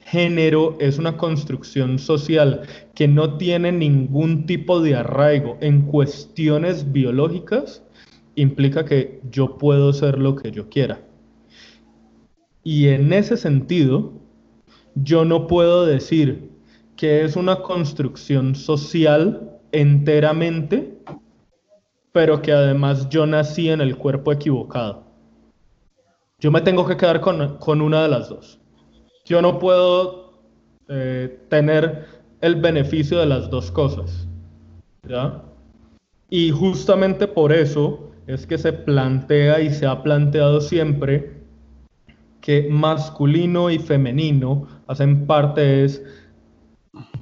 género 0.00 0.76
es 0.80 0.98
una 0.98 1.16
construcción 1.16 1.98
social 1.98 2.62
que 2.94 3.08
no 3.08 3.36
tiene 3.36 3.72
ningún 3.72 4.46
tipo 4.46 4.80
de 4.80 4.96
arraigo 4.96 5.58
en 5.60 5.82
cuestiones 5.82 6.92
biológicas, 6.92 7.82
implica 8.40 8.84
que 8.84 9.20
yo 9.30 9.58
puedo 9.58 9.92
ser 9.92 10.18
lo 10.18 10.36
que 10.36 10.50
yo 10.50 10.68
quiera. 10.68 11.00
Y 12.64 12.88
en 12.88 13.12
ese 13.12 13.36
sentido, 13.36 14.12
yo 14.94 15.24
no 15.24 15.46
puedo 15.46 15.86
decir 15.86 16.50
que 16.96 17.24
es 17.24 17.36
una 17.36 17.62
construcción 17.62 18.54
social 18.54 19.58
enteramente, 19.72 20.98
pero 22.12 22.42
que 22.42 22.52
además 22.52 23.08
yo 23.08 23.26
nací 23.26 23.68
en 23.68 23.80
el 23.80 23.96
cuerpo 23.96 24.32
equivocado. 24.32 25.04
Yo 26.40 26.50
me 26.50 26.60
tengo 26.60 26.86
que 26.86 26.96
quedar 26.96 27.20
con, 27.20 27.58
con 27.58 27.80
una 27.80 28.02
de 28.02 28.08
las 28.08 28.28
dos 28.28 28.58
yo 29.28 29.42
no 29.42 29.58
puedo 29.58 30.32
eh, 30.88 31.38
tener 31.50 32.06
el 32.40 32.56
beneficio 32.56 33.18
de 33.18 33.26
las 33.26 33.50
dos 33.50 33.70
cosas. 33.70 34.26
Y 36.30 36.50
justamente 36.50 37.26
por 37.28 37.52
eso 37.52 38.07
es 38.28 38.46
que 38.46 38.58
se 38.58 38.74
plantea 38.74 39.60
y 39.60 39.70
se 39.70 39.86
ha 39.86 40.02
planteado 40.02 40.60
siempre 40.60 41.32
que 42.42 42.68
masculino 42.70 43.70
y 43.70 43.78
femenino 43.78 44.68
hacen 44.86 45.26
parte 45.26 45.86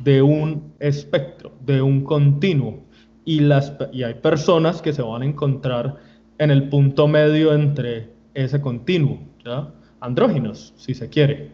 de 0.03 0.23
un 0.23 0.75
espectro, 0.81 1.53
de 1.65 1.81
un 1.81 2.03
continuo. 2.03 2.85
Y, 3.25 3.41
las, 3.41 3.73
y 3.93 4.03
hay 4.03 4.15
personas 4.15 4.83
que 4.83 4.93
se 4.93 5.03
van 5.03 5.23
a 5.23 5.27
encontrar 5.27 5.97
en 6.39 6.51
el 6.51 6.69
punto 6.69 7.09
medio 7.09 7.55
entre 7.55 8.11
ese 8.35 8.61
continuo, 8.61 9.21
¿ya? 9.45 9.73
andróginos, 10.01 10.75
si 10.77 10.93
se 10.93 11.09
quiere. 11.09 11.53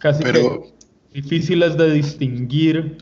Casi 0.00 0.22
que 0.22 0.60
difíciles 1.12 1.76
de 1.78 1.90
distinguir 1.90 2.98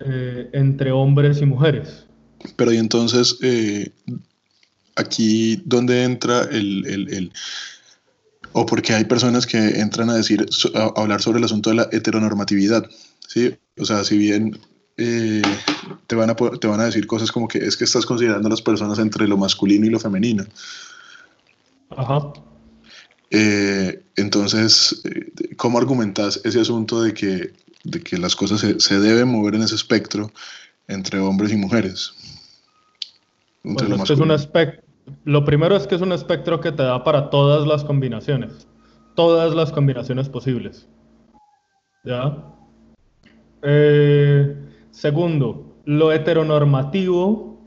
eh, 0.00 0.50
entre 0.52 0.90
hombres 0.90 1.40
y 1.40 1.46
mujeres. 1.46 2.08
Pero 2.56 2.72
y 2.72 2.78
entonces, 2.78 3.36
eh, 3.42 3.90
aquí, 4.96 5.62
¿dónde 5.64 6.04
entra 6.04 6.42
el, 6.50 6.86
el, 6.86 7.32
o 8.52 8.66
porque 8.66 8.94
hay 8.94 9.04
personas 9.04 9.46
que 9.46 9.80
entran 9.80 10.10
a 10.10 10.14
decir, 10.14 10.46
a 10.74 10.92
hablar 11.00 11.22
sobre 11.22 11.38
el 11.38 11.44
asunto 11.44 11.70
de 11.70 11.76
la 11.76 11.88
heteronormatividad, 11.90 12.84
¿sí? 13.26 13.54
O 13.78 13.84
sea, 13.84 14.04
si 14.04 14.18
bien 14.18 14.58
eh, 14.96 15.42
te, 16.06 16.16
van 16.16 16.30
a, 16.30 16.34
te 16.34 16.66
van 16.66 16.80
a 16.80 16.84
decir 16.84 17.06
cosas 17.06 17.32
como 17.32 17.48
que 17.48 17.58
es 17.58 17.76
que 17.76 17.84
estás 17.84 18.04
considerando 18.04 18.48
a 18.48 18.50
las 18.50 18.62
personas 18.62 18.98
entre 18.98 19.26
lo 19.26 19.36
masculino 19.36 19.86
y 19.86 19.90
lo 19.90 19.98
femenino. 19.98 20.44
Ajá. 21.90 22.32
Eh, 23.30 24.02
entonces, 24.16 25.02
¿cómo 25.56 25.78
argumentas 25.78 26.40
ese 26.44 26.60
asunto 26.60 27.02
de 27.02 27.14
que, 27.14 27.54
de 27.84 28.00
que 28.02 28.18
las 28.18 28.36
cosas 28.36 28.60
se, 28.60 29.00
deben 29.00 29.28
mover 29.28 29.54
en 29.54 29.62
ese 29.62 29.74
espectro 29.74 30.30
entre 30.86 31.18
hombres 31.18 31.52
y 31.52 31.56
mujeres? 31.56 32.12
Pues 33.62 34.10
es 34.10 34.18
un 34.18 34.30
lo 35.24 35.44
primero 35.44 35.76
es 35.76 35.86
que 35.86 35.94
es 35.94 36.00
un 36.00 36.12
espectro 36.12 36.60
que 36.60 36.72
te 36.72 36.82
da 36.82 37.02
para 37.04 37.30
todas 37.30 37.66
las 37.66 37.84
combinaciones, 37.84 38.68
todas 39.14 39.54
las 39.54 39.72
combinaciones 39.72 40.28
posibles. 40.28 40.88
¿Ya? 42.04 42.36
Eh, 43.62 44.56
segundo, 44.90 45.76
lo 45.84 46.12
heteronormativo 46.12 47.60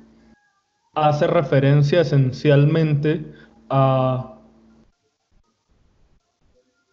hace 0.93 1.27
referencia 1.27 2.01
esencialmente 2.01 3.33
a 3.69 4.39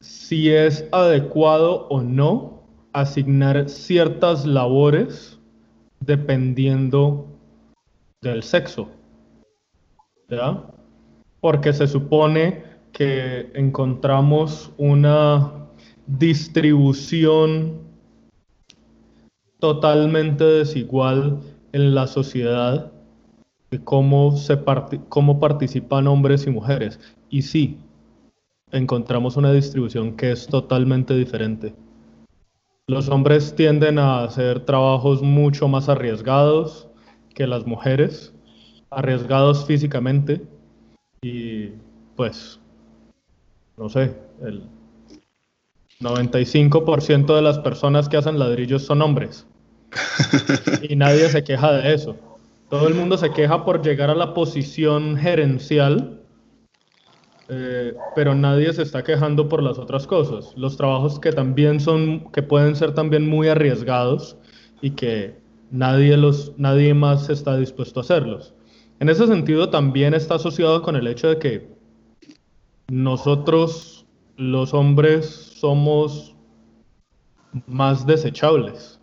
si 0.00 0.50
es 0.50 0.88
adecuado 0.90 1.86
o 1.88 2.02
no 2.02 2.64
asignar 2.92 3.68
ciertas 3.68 4.44
labores 4.44 5.38
dependiendo 6.00 7.31
del 8.22 8.42
sexo. 8.42 8.88
¿Ya? 10.28 10.64
Porque 11.40 11.72
se 11.72 11.86
supone 11.86 12.62
que 12.92 13.50
encontramos 13.54 14.72
una 14.78 15.52
distribución 16.06 17.80
totalmente 19.58 20.44
desigual 20.44 21.40
en 21.72 21.94
la 21.94 22.06
sociedad 22.06 22.92
de 23.70 23.82
cómo, 23.82 24.36
se 24.36 24.58
cómo 25.08 25.40
participan 25.40 26.06
hombres 26.06 26.46
y 26.46 26.50
mujeres. 26.50 27.00
Y 27.28 27.42
sí, 27.42 27.78
encontramos 28.70 29.36
una 29.36 29.52
distribución 29.52 30.16
que 30.16 30.32
es 30.32 30.46
totalmente 30.46 31.14
diferente. 31.14 31.74
Los 32.86 33.08
hombres 33.08 33.54
tienden 33.54 33.98
a 33.98 34.24
hacer 34.24 34.64
trabajos 34.64 35.22
mucho 35.22 35.68
más 35.68 35.88
arriesgados 35.88 36.88
que 37.34 37.46
las 37.46 37.66
mujeres, 37.66 38.34
arriesgados 38.90 39.66
físicamente 39.66 40.42
y 41.22 41.70
pues, 42.16 42.60
no 43.76 43.88
sé, 43.88 44.14
el 44.42 44.64
95% 46.00 47.34
de 47.34 47.42
las 47.42 47.58
personas 47.58 48.08
que 48.08 48.16
hacen 48.16 48.38
ladrillos 48.38 48.84
son 48.84 49.02
hombres 49.02 49.46
y 50.82 50.96
nadie 50.96 51.28
se 51.28 51.44
queja 51.44 51.72
de 51.72 51.94
eso. 51.94 52.16
Todo 52.68 52.88
el 52.88 52.94
mundo 52.94 53.18
se 53.18 53.30
queja 53.30 53.64
por 53.64 53.82
llegar 53.82 54.10
a 54.10 54.14
la 54.14 54.32
posición 54.34 55.16
gerencial 55.16 56.22
eh, 57.54 57.94
pero 58.14 58.34
nadie 58.34 58.72
se 58.72 58.80
está 58.82 59.04
quejando 59.04 59.46
por 59.46 59.62
las 59.62 59.78
otras 59.78 60.06
cosas. 60.06 60.54
Los 60.56 60.78
trabajos 60.78 61.20
que 61.20 61.32
también 61.32 61.80
son, 61.80 62.30
que 62.32 62.42
pueden 62.42 62.74
ser 62.76 62.94
también 62.94 63.28
muy 63.28 63.48
arriesgados 63.48 64.38
y 64.80 64.92
que 64.92 65.41
nadie, 65.72 66.16
los, 66.16 66.52
nadie 66.58 66.94
más 66.94 67.28
está 67.28 67.56
dispuesto 67.56 67.98
a 67.98 68.02
hacerlos. 68.02 68.54
En 69.00 69.08
ese 69.08 69.26
sentido 69.26 69.70
también 69.70 70.14
está 70.14 70.36
asociado 70.36 70.82
con 70.82 70.94
el 70.94 71.08
hecho 71.08 71.28
de 71.28 71.38
que 71.38 71.68
nosotros, 72.88 74.06
los 74.36 74.72
hombres, 74.74 75.26
somos 75.26 76.36
más 77.66 78.06
desechables. 78.06 79.00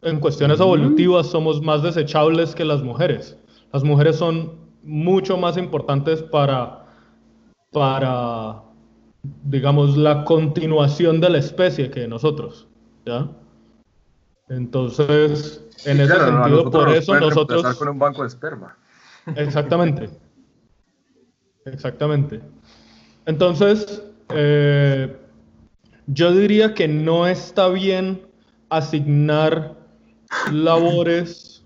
En 0.00 0.20
cuestiones 0.20 0.60
evolutivas 0.60 1.26
somos 1.26 1.60
más 1.60 1.82
desechables 1.82 2.54
que 2.54 2.64
las 2.64 2.82
mujeres. 2.82 3.36
Las 3.72 3.82
mujeres 3.84 4.16
son 4.16 4.52
mucho 4.82 5.36
más 5.36 5.56
importantes 5.56 6.22
para, 6.22 6.86
para, 7.72 8.62
digamos, 9.44 9.96
la 9.96 10.24
continuación 10.24 11.20
de 11.20 11.30
la 11.30 11.38
especie 11.38 11.90
que 11.90 12.06
nosotros, 12.06 12.68
¿ya? 13.04 13.28
Entonces, 14.48 15.62
en 15.84 16.00
ese 16.00 16.14
sentido, 16.14 16.70
por 16.70 16.88
eso 16.90 17.18
nosotros... 17.18 17.76
con 17.76 17.88
un 17.88 17.98
banco 17.98 18.22
de 18.22 18.28
esperma. 18.28 18.76
Exactamente. 19.36 20.08
Exactamente. 21.66 22.40
Entonces, 23.26 24.02
eh, 24.30 25.14
yo 26.06 26.32
diría 26.32 26.74
que 26.74 26.88
no 26.88 27.26
está 27.26 27.68
bien 27.68 28.26
asignar 28.70 29.76
labores 30.50 31.62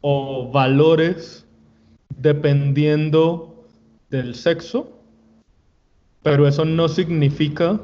o 0.00 0.50
valores 0.50 1.46
dependiendo 2.16 3.66
del 4.10 4.34
sexo, 4.34 4.92
pero 6.22 6.46
eso 6.46 6.64
no 6.64 6.88
significa 6.88 7.80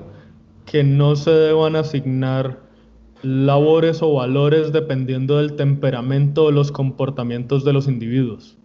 que 0.67 0.85
no 0.85 1.17
se 1.17 1.31
deban 1.31 1.75
asignar 1.75 2.68
labores 3.23 4.03
o 4.03 4.15
valores 4.15 4.73
dependiendo 4.73 5.39
del 5.39 5.57
temperamento 5.57 6.45
o 6.45 6.51
los 6.51 6.71
comportamientos 6.71 7.65
de 7.65 7.73
los 7.73 7.89
individuos. 7.89 8.57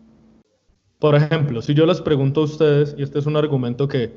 Por 1.00 1.16
ejemplo, 1.16 1.62
si 1.62 1.74
yo 1.74 1.86
les 1.86 2.02
pregunto 2.02 2.42
a 2.42 2.46
ustedes, 2.46 2.96
y 2.98 3.04
este 3.04 3.20
es 3.20 3.26
un 3.26 3.36
argumento 3.36 3.88
que 3.88 4.16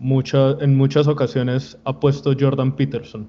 en 0.00 0.76
muchas 0.76 1.06
ocasiones 1.06 1.78
ha 1.84 2.00
puesto 2.00 2.34
Jordan 2.38 2.76
Peterson, 2.76 3.28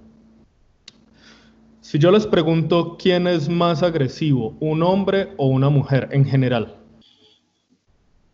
Si 1.81 1.99
yo 1.99 2.11
les 2.11 2.25
pregunto 2.25 2.97
quién 2.97 3.27
es 3.27 3.47
más 3.47 3.83
agresivo, 3.83 4.57
un 4.59 4.81
hombre 4.81 5.33
o 5.37 5.45
una 5.47 5.69
mujer 5.69 6.09
en 6.11 6.25
general. 6.25 6.77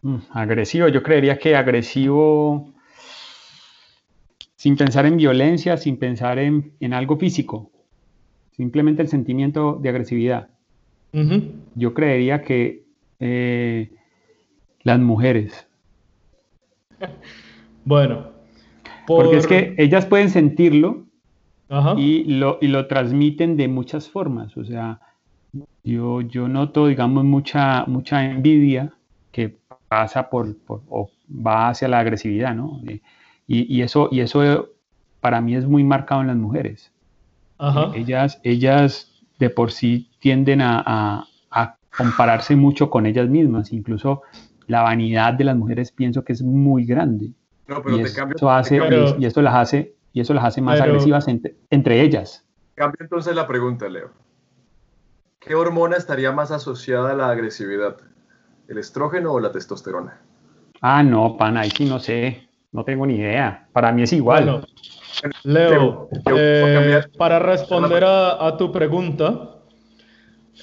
Mm, 0.04 0.20
agresivo, 0.32 0.88
yo 0.88 1.04
creería 1.04 1.38
que 1.38 1.54
agresivo 1.54 2.72
sin 4.62 4.78
pensar 4.78 5.08
en 5.08 5.18
violencia, 5.18 5.76
sin 5.76 5.98
pensar 5.98 6.38
en, 6.38 6.94
algo 6.94 7.18
físico, 7.18 7.71
simplemente 8.52 9.02
el 9.02 9.08
sentimiento 9.08 9.80
de 9.82 9.90
agresividad. 9.90 10.50
Yo 11.76 11.94
creería 11.94 12.42
que 12.42 12.86
eh, 13.20 13.92
las 14.84 15.00
mujeres. 15.00 15.68
Bueno. 17.84 18.30
Porque 19.08 19.38
es 19.38 19.48
que 19.48 19.74
ellas 19.80 20.06
pueden 20.06 20.30
sentirlo 20.30 21.08
y 21.98 22.26
lo, 22.26 22.60
y 22.62 22.68
lo 22.68 22.86
transmiten 22.86 23.58
de 23.58 23.68
muchas 23.68 24.08
formas. 24.08 24.56
O 24.56 24.64
sea, 24.64 25.00
yo, 25.84 26.22
yo 26.22 26.48
noto, 26.48 26.88
digamos, 26.88 27.24
mucha, 27.24 27.86
mucha 27.88 28.24
envidia 28.24 28.94
que 29.32 29.58
pasa 29.88 30.30
por, 30.30 30.56
o 30.68 31.10
va 31.30 31.70
hacia 31.70 31.88
la 31.88 32.00
agresividad, 32.00 32.56
¿no? 32.56 32.80
Y, 33.48 33.76
y, 33.78 33.82
eso, 33.82 34.10
y 34.12 34.22
eso 34.22 34.70
para 35.20 35.42
mí 35.42 35.56
es 35.56 35.66
muy 35.66 35.84
marcado 35.84 36.22
en 36.22 36.28
las 36.28 36.38
mujeres. 36.38 36.92
Ellas, 37.94 38.40
ellas 38.44 39.12
de 39.38 39.50
por 39.50 39.72
sí 39.72 40.10
tienden 40.20 40.62
a, 40.62 40.84
a, 40.86 41.28
a, 41.52 41.78
compararse 41.96 42.56
mucho 42.56 42.90
con 42.90 43.06
ellas 43.06 43.30
mismas. 43.30 43.72
Incluso 43.72 44.24
la 44.68 44.82
vanidad 44.82 45.34
de 45.34 45.44
las 45.44 45.56
mujeres 45.56 45.92
pienso 45.92 46.24
que 46.24 46.34
es 46.34 46.42
muy 46.42 46.86
grande. 46.86 47.34
No, 47.68 47.82
pero 47.84 47.98
y, 47.98 48.04
te 48.04 48.14
cambio, 48.14 48.50
hace, 48.50 48.80
y, 49.18 49.26
esto 49.26 49.42
las 49.42 49.56
hace 49.56 49.96
y 50.14 50.22
eso 50.22 50.34
las 50.34 50.44
hace 50.44 50.62
más 50.62 50.82
agresivas 50.82 51.28
entre, 51.28 52.02
ellas. 52.02 52.46
Cambio 52.76 52.98
entonces 53.02 53.36
la 53.36 53.48
pregunta, 53.48 53.88
Leo. 53.88 54.12
¿Qué 55.40 55.56
hormona 55.56 55.98
estaría 55.98 56.32
más 56.32 56.52
asociada 56.52 57.12
a 57.12 57.16
la 57.16 57.30
agresividad? 57.30 57.98
¿El 58.68 58.78
estrógeno 58.78 59.34
o 59.34 59.40
la 59.40 59.52
testosterona? 59.52 60.22
Ah, 60.82 61.04
no, 61.04 61.38
pana, 61.38 61.62
ahí 61.62 61.70
sí 61.70 61.86
no 61.86 62.00
sé. 62.00 62.48
No 62.72 62.84
tengo 62.84 63.06
ni 63.06 63.16
idea. 63.16 63.68
Para 63.74 63.92
mí 63.92 64.04
es 64.04 64.14
igual. 64.14 64.66
Leo, 65.44 66.10
eh, 66.36 67.02
para 67.18 67.40
responder 67.40 68.04
a, 68.06 68.56
tu 68.58 68.72
pregunta, 68.72 69.58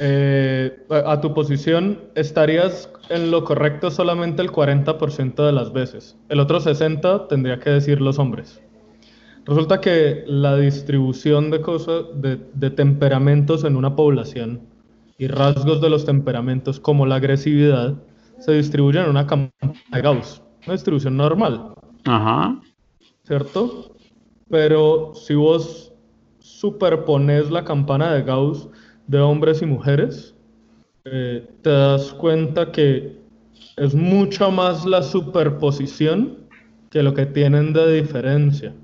eh, 0.01 0.85
a 0.91 1.21
tu 1.21 1.35
posición, 1.35 2.01
estarías 2.15 2.91
en 3.09 3.31
lo 3.31 3.45
correcto 3.45 3.91
solamente 3.91 4.43
el 4.43 4.51
40% 4.51 5.47
de 5.47 5.53
las 5.53 5.73
veces. 5.73 6.17
El 6.29 6.41
otro 6.41 6.61
60% 6.61 7.29
tendría 7.29 7.59
que 7.59 7.71
decir 7.71 8.01
los 8.01 8.19
hombres. 8.19 8.63
Resulta 9.49 9.81
que 9.81 10.25
la 10.27 10.57
distribución 10.57 11.51
de 11.51 11.63
cosas, 11.63 12.05
de, 12.15 12.71
temperamentos 12.71 13.65
en 13.65 13.77
una 13.77 13.97
población 13.97 14.61
y 15.17 15.27
rasgos 15.27 15.81
de 15.81 15.89
los 15.89 16.05
temperamentos 16.05 16.79
como 16.79 17.07
la 17.07 17.17
agresividad 17.17 17.95
se 18.39 18.53
distribuyen 18.53 19.05
en 19.05 19.11
una 19.11 19.27
campana 19.27 19.73
de 19.91 20.03
Gauss, 20.03 20.43
una 20.67 20.75
distribución 20.75 21.17
normal. 21.17 21.73
Ajá. 22.05 22.61
¿Cierto? 23.25 23.97
Pero 24.51 25.13
si 25.15 25.35
vos 25.35 25.93
superpones 26.39 27.51
la 27.51 27.65
campana 27.65 28.13
de 28.13 28.23
Gauss 28.23 28.69
de 29.07 29.21
hombres 29.21 29.63
y 29.63 29.67
mujeres, 29.67 30.35
eh, 31.05 31.49
te 31.63 31.71
das 31.71 32.13
cuenta 32.15 32.73
que 32.73 33.19
es 33.77 33.95
mucho 33.95 34.51
más 34.51 34.85
la 34.85 35.03
superposición 35.03 36.49
que 36.91 37.03
lo 37.03 37.15
que 37.15 37.27
tienen 37.27 37.73
de 37.73 38.01
diferencia. 38.01 38.75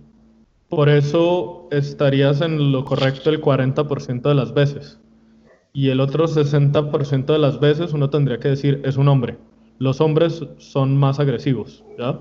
Por 0.69 0.89
eso 0.89 1.69
estarías 1.71 2.41
en 2.41 2.73
lo 2.73 2.85
correcto 2.85 3.31
el 3.31 3.41
40% 3.41 4.29
de 4.29 4.35
las 4.35 4.53
veces. 4.55 5.01
Y 5.73 5.89
el 5.89 6.01
otro 6.01 6.27
60% 6.27 7.33
de 7.33 7.39
las 7.39 7.61
veces 7.61 7.93
uno 7.93 8.11
tendría 8.11 8.39
que 8.39 8.49
decir 8.49 8.81
es 8.85 8.97
un 8.97 9.09
hombre. 9.09 9.39
Los 9.79 10.01
hombres 10.01 10.45
son 10.59 10.97
más 10.97 11.19
agresivos, 11.19 11.85
¿ya? 11.99 12.21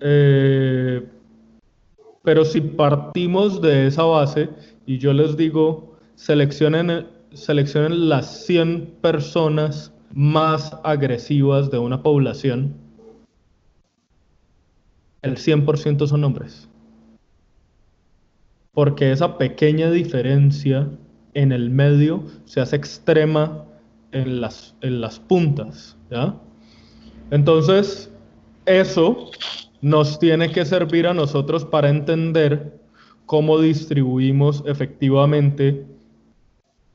Eh, 0.00 1.06
pero 2.24 2.44
si 2.44 2.60
partimos 2.60 3.62
de 3.62 3.86
esa 3.86 4.02
base 4.02 4.50
y 4.86 4.98
yo 4.98 5.12
les 5.12 5.36
digo, 5.36 5.96
seleccionen, 6.16 7.06
las 8.08 8.44
100 8.46 8.96
personas 9.00 9.92
más 10.12 10.76
agresivas 10.82 11.70
de 11.70 11.78
una 11.78 12.02
población, 12.02 12.74
el 15.22 15.36
100% 15.36 16.06
son 16.06 16.24
hombres 16.24 16.68
porque 18.74 19.12
esa 19.12 19.38
pequeña 19.38 19.90
diferencia 19.90 20.90
en 21.32 21.52
el 21.52 21.70
medio 21.70 22.24
se 22.44 22.60
hace 22.60 22.76
extrema 22.76 23.64
en 24.12 24.40
las, 24.40 24.74
en 24.82 25.00
las 25.00 25.20
puntas. 25.20 25.96
¿ya? 26.10 26.34
Entonces, 27.30 28.12
eso 28.66 29.30
nos 29.84 30.18
tiene 30.18 30.50
que 30.50 30.64
servir 30.64 31.06
a 31.06 31.12
nosotros 31.12 31.62
para 31.66 31.90
entender 31.90 32.72
cómo 33.26 33.58
distribuimos 33.60 34.64
efectivamente 34.64 35.84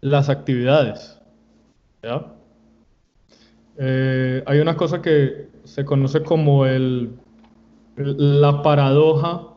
las 0.01 0.27
actividades. 0.27 1.21
Eh, 3.77 4.43
hay 4.43 4.59
una 4.59 4.75
cosa 4.75 5.03
que 5.03 5.49
se 5.65 5.85
conoce 5.85 6.23
como 6.23 6.65
la 7.95 8.63
paradoja 8.63 9.49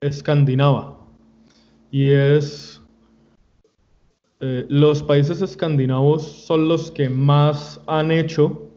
escandinava 0.00 0.96
y 1.90 2.10
es 2.10 2.80
eh, 4.38 4.64
los 4.68 5.02
países 5.02 5.42
escandinavos 5.42 6.22
son 6.22 6.68
los 6.68 6.92
que 6.92 7.08
más 7.08 7.80
han 7.88 8.12
hecho 8.12 8.70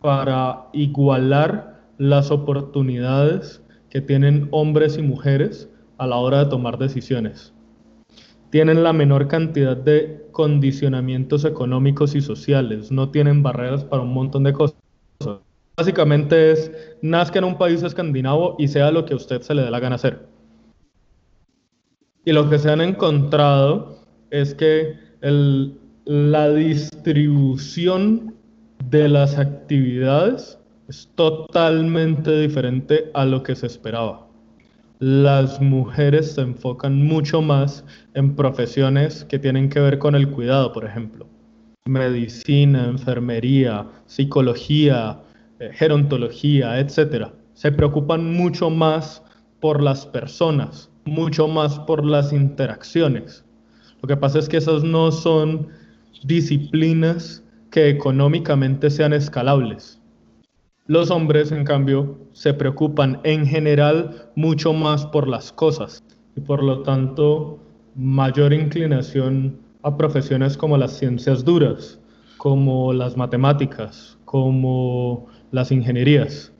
para 0.00 0.66
igualar 0.72 1.73
las 1.98 2.30
oportunidades 2.30 3.62
que 3.90 4.00
tienen 4.00 4.48
hombres 4.50 4.98
y 4.98 5.02
mujeres 5.02 5.68
a 5.98 6.06
la 6.06 6.16
hora 6.16 6.44
de 6.44 6.50
tomar 6.50 6.78
decisiones. 6.78 7.52
Tienen 8.50 8.82
la 8.82 8.92
menor 8.92 9.28
cantidad 9.28 9.76
de 9.76 10.26
condicionamientos 10.32 11.44
económicos 11.44 12.14
y 12.14 12.20
sociales, 12.20 12.90
no 12.90 13.10
tienen 13.10 13.42
barreras 13.42 13.84
para 13.84 14.02
un 14.02 14.12
montón 14.12 14.44
de 14.44 14.52
cosas. 14.52 14.76
Básicamente 15.76 16.52
es, 16.52 16.72
nazca 17.02 17.38
en 17.40 17.44
un 17.44 17.58
país 17.58 17.82
escandinavo 17.82 18.54
y 18.58 18.68
sea 18.68 18.92
lo 18.92 19.04
que 19.04 19.14
a 19.14 19.16
usted 19.16 19.42
se 19.42 19.54
le 19.54 19.62
dé 19.62 19.70
la 19.70 19.80
gana 19.80 19.96
hacer. 19.96 20.26
Y 22.24 22.32
lo 22.32 22.48
que 22.48 22.58
se 22.58 22.70
han 22.70 22.80
encontrado 22.80 23.98
es 24.30 24.54
que 24.54 24.96
la 26.04 26.48
distribución 26.50 28.34
de 28.88 29.08
las 29.08 29.38
actividades 29.38 30.58
es 30.88 31.08
totalmente 31.14 32.38
diferente 32.40 33.10
a 33.14 33.24
lo 33.24 33.42
que 33.42 33.54
se 33.54 33.66
esperaba. 33.66 34.26
Las 34.98 35.60
mujeres 35.60 36.32
se 36.32 36.42
enfocan 36.42 37.04
mucho 37.04 37.42
más 37.42 37.84
en 38.14 38.34
profesiones 38.36 39.24
que 39.24 39.38
tienen 39.38 39.68
que 39.68 39.80
ver 39.80 39.98
con 39.98 40.14
el 40.14 40.30
cuidado, 40.30 40.72
por 40.72 40.84
ejemplo. 40.84 41.26
Medicina, 41.86 42.86
enfermería, 42.86 43.86
psicología, 44.06 45.20
eh, 45.58 45.70
gerontología, 45.72 46.78
etc. 46.78 47.32
Se 47.52 47.72
preocupan 47.72 48.32
mucho 48.32 48.70
más 48.70 49.22
por 49.60 49.82
las 49.82 50.06
personas 50.06 50.90
mucho 51.04 51.48
más 51.48 51.78
por 51.80 52.04
las 52.04 52.32
interacciones. 52.32 53.44
Lo 54.02 54.08
que 54.08 54.16
pasa 54.16 54.38
es 54.38 54.48
que 54.48 54.58
esas 54.58 54.82
no 54.84 55.10
son 55.12 55.68
disciplinas 56.24 57.42
que 57.70 57.88
económicamente 57.88 58.90
sean 58.90 59.12
escalables. 59.12 60.00
Los 60.86 61.10
hombres, 61.10 61.50
en 61.50 61.64
cambio, 61.64 62.18
se 62.32 62.52
preocupan 62.52 63.18
en 63.24 63.46
general 63.46 64.30
mucho 64.36 64.74
más 64.74 65.06
por 65.06 65.28
las 65.28 65.50
cosas 65.50 66.04
y 66.36 66.42
por 66.42 66.62
lo 66.62 66.82
tanto 66.82 67.58
mayor 67.94 68.52
inclinación 68.52 69.58
a 69.82 69.96
profesiones 69.96 70.58
como 70.58 70.76
las 70.76 70.92
ciencias 70.92 71.42
duras, 71.42 71.98
como 72.36 72.92
las 72.92 73.16
matemáticas, 73.16 74.18
como 74.26 75.26
las 75.52 75.72
ingenierías. 75.72 76.52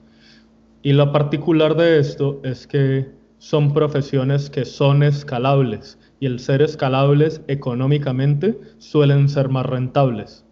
Y 0.81 0.93
lo 0.93 1.11
particular 1.11 1.75
de 1.75 1.99
esto 1.99 2.39
es 2.43 2.65
que 2.65 3.11
son 3.37 3.73
profesiones 3.73 4.49
que 4.49 4.65
son 4.65 5.03
escalables 5.03 5.99
y 6.19 6.25
el 6.25 6.39
ser 6.39 6.63
escalables 6.63 7.41
económicamente 7.47 8.59
suelen 8.79 9.29
ser 9.29 9.49
más 9.49 9.67
rentables. 9.67 10.45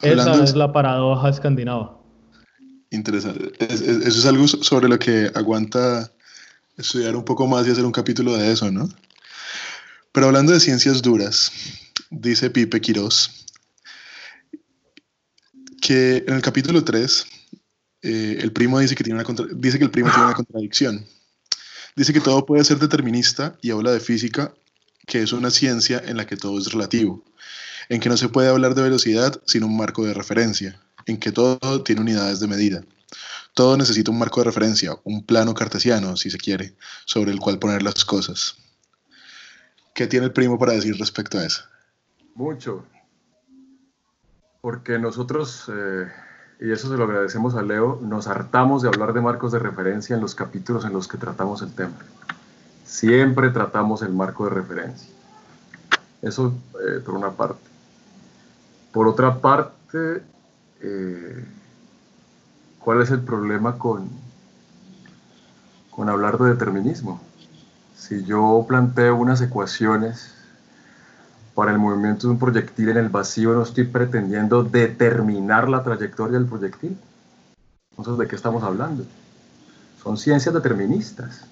Esa 0.00 0.44
es 0.44 0.54
la 0.54 0.72
paradoja 0.72 1.28
escandinava. 1.28 1.99
Interesante. 2.90 3.52
eso 3.58 4.06
es 4.06 4.26
algo 4.26 4.48
sobre 4.48 4.88
lo 4.88 4.98
que 4.98 5.30
aguanta 5.34 6.10
estudiar 6.76 7.14
un 7.14 7.24
poco 7.24 7.46
más 7.46 7.66
y 7.66 7.70
hacer 7.70 7.84
un 7.84 7.92
capítulo 7.92 8.36
de 8.36 8.52
eso, 8.52 8.70
¿no? 8.70 8.88
Pero 10.12 10.26
hablando 10.26 10.52
de 10.52 10.60
ciencias 10.60 11.02
duras, 11.02 11.52
dice 12.10 12.50
Pipe 12.50 12.80
Quirós 12.80 13.46
que 15.80 16.24
en 16.26 16.34
el 16.34 16.42
capítulo 16.42 16.84
3 16.84 17.26
eh, 18.02 18.38
el 18.40 18.52
primo 18.52 18.78
dice 18.78 18.94
que, 18.94 19.04
tiene 19.04 19.20
una 19.20 19.46
dice 19.54 19.78
que 19.78 19.84
el 19.84 19.90
primo 19.90 20.10
tiene 20.10 20.24
una 20.26 20.34
contradicción 20.34 21.06
Dice 21.96 22.12
que 22.12 22.20
todo 22.20 22.46
puede 22.46 22.64
ser 22.64 22.78
determinista 22.78 23.58
y 23.60 23.70
habla 23.70 23.92
de 23.92 24.00
física 24.00 24.54
que 25.06 25.22
es 25.22 25.32
una 25.32 25.50
ciencia 25.50 26.00
en 26.04 26.16
la 26.16 26.26
que 26.26 26.36
todo 26.36 26.58
es 26.58 26.72
relativo, 26.72 27.24
en 27.88 28.00
que 28.00 28.08
no 28.08 28.16
se 28.16 28.28
puede 28.28 28.48
hablar 28.48 28.74
de 28.74 28.82
velocidad 28.82 29.40
sin 29.44 29.64
un 29.64 29.76
marco 29.76 30.04
de 30.04 30.14
referencia, 30.14 30.80
en 31.06 31.18
que 31.18 31.32
todo 31.32 31.82
tiene 31.82 32.00
unidades 32.00 32.40
de 32.40 32.48
medida. 32.48 32.82
Todo 33.54 33.76
necesita 33.76 34.10
un 34.10 34.18
marco 34.18 34.40
de 34.40 34.44
referencia, 34.44 34.96
un 35.04 35.24
plano 35.24 35.54
cartesiano, 35.54 36.16
si 36.16 36.30
se 36.30 36.38
quiere, 36.38 36.74
sobre 37.04 37.32
el 37.32 37.40
cual 37.40 37.58
poner 37.58 37.82
las 37.82 38.04
cosas. 38.04 38.56
¿Qué 39.94 40.06
tiene 40.06 40.26
el 40.26 40.32
primo 40.32 40.58
para 40.58 40.72
decir 40.72 40.96
respecto 40.98 41.38
a 41.38 41.44
eso? 41.44 41.62
Mucho. 42.34 42.84
Porque 44.60 44.98
nosotros, 44.98 45.70
eh, 45.72 46.06
y 46.60 46.70
eso 46.70 46.88
se 46.88 46.96
lo 46.96 47.04
agradecemos 47.04 47.54
a 47.54 47.62
Leo, 47.62 47.98
nos 48.02 48.26
hartamos 48.28 48.82
de 48.82 48.88
hablar 48.88 49.12
de 49.12 49.20
marcos 49.20 49.52
de 49.52 49.58
referencia 49.58 50.14
en 50.14 50.22
los 50.22 50.34
capítulos 50.34 50.84
en 50.84 50.92
los 50.92 51.08
que 51.08 51.18
tratamos 51.18 51.62
el 51.62 51.72
tema. 51.72 51.96
Siempre 52.84 53.50
tratamos 53.50 54.02
el 54.02 54.12
marco 54.12 54.44
de 54.44 54.50
referencia. 54.50 55.08
Eso 56.22 56.54
eh, 56.74 57.00
por 57.00 57.14
una 57.14 57.30
parte. 57.30 57.68
Por 58.92 59.08
otra 59.08 59.40
parte, 59.40 60.22
eh, 60.82 61.44
¿cuál 62.78 63.02
es 63.02 63.10
el 63.10 63.20
problema 63.20 63.78
con, 63.78 64.08
con 65.90 66.08
hablar 66.08 66.38
de 66.38 66.50
determinismo? 66.50 67.20
Si 67.96 68.24
yo 68.24 68.64
planteo 68.66 69.16
unas 69.16 69.40
ecuaciones 69.40 70.34
para 71.54 71.72
el 71.72 71.78
movimiento 71.78 72.26
de 72.26 72.32
un 72.32 72.38
proyectil 72.38 72.88
en 72.88 72.96
el 72.96 73.08
vacío, 73.08 73.52
no 73.52 73.62
estoy 73.62 73.84
pretendiendo 73.84 74.64
determinar 74.64 75.68
la 75.68 75.82
trayectoria 75.82 76.38
del 76.38 76.48
proyectil. 76.48 76.96
Entonces, 77.90 78.18
¿de 78.18 78.26
qué 78.28 78.36
estamos 78.36 78.62
hablando? 78.62 79.04
Son 80.02 80.16
ciencias 80.16 80.54
deterministas. 80.54 81.44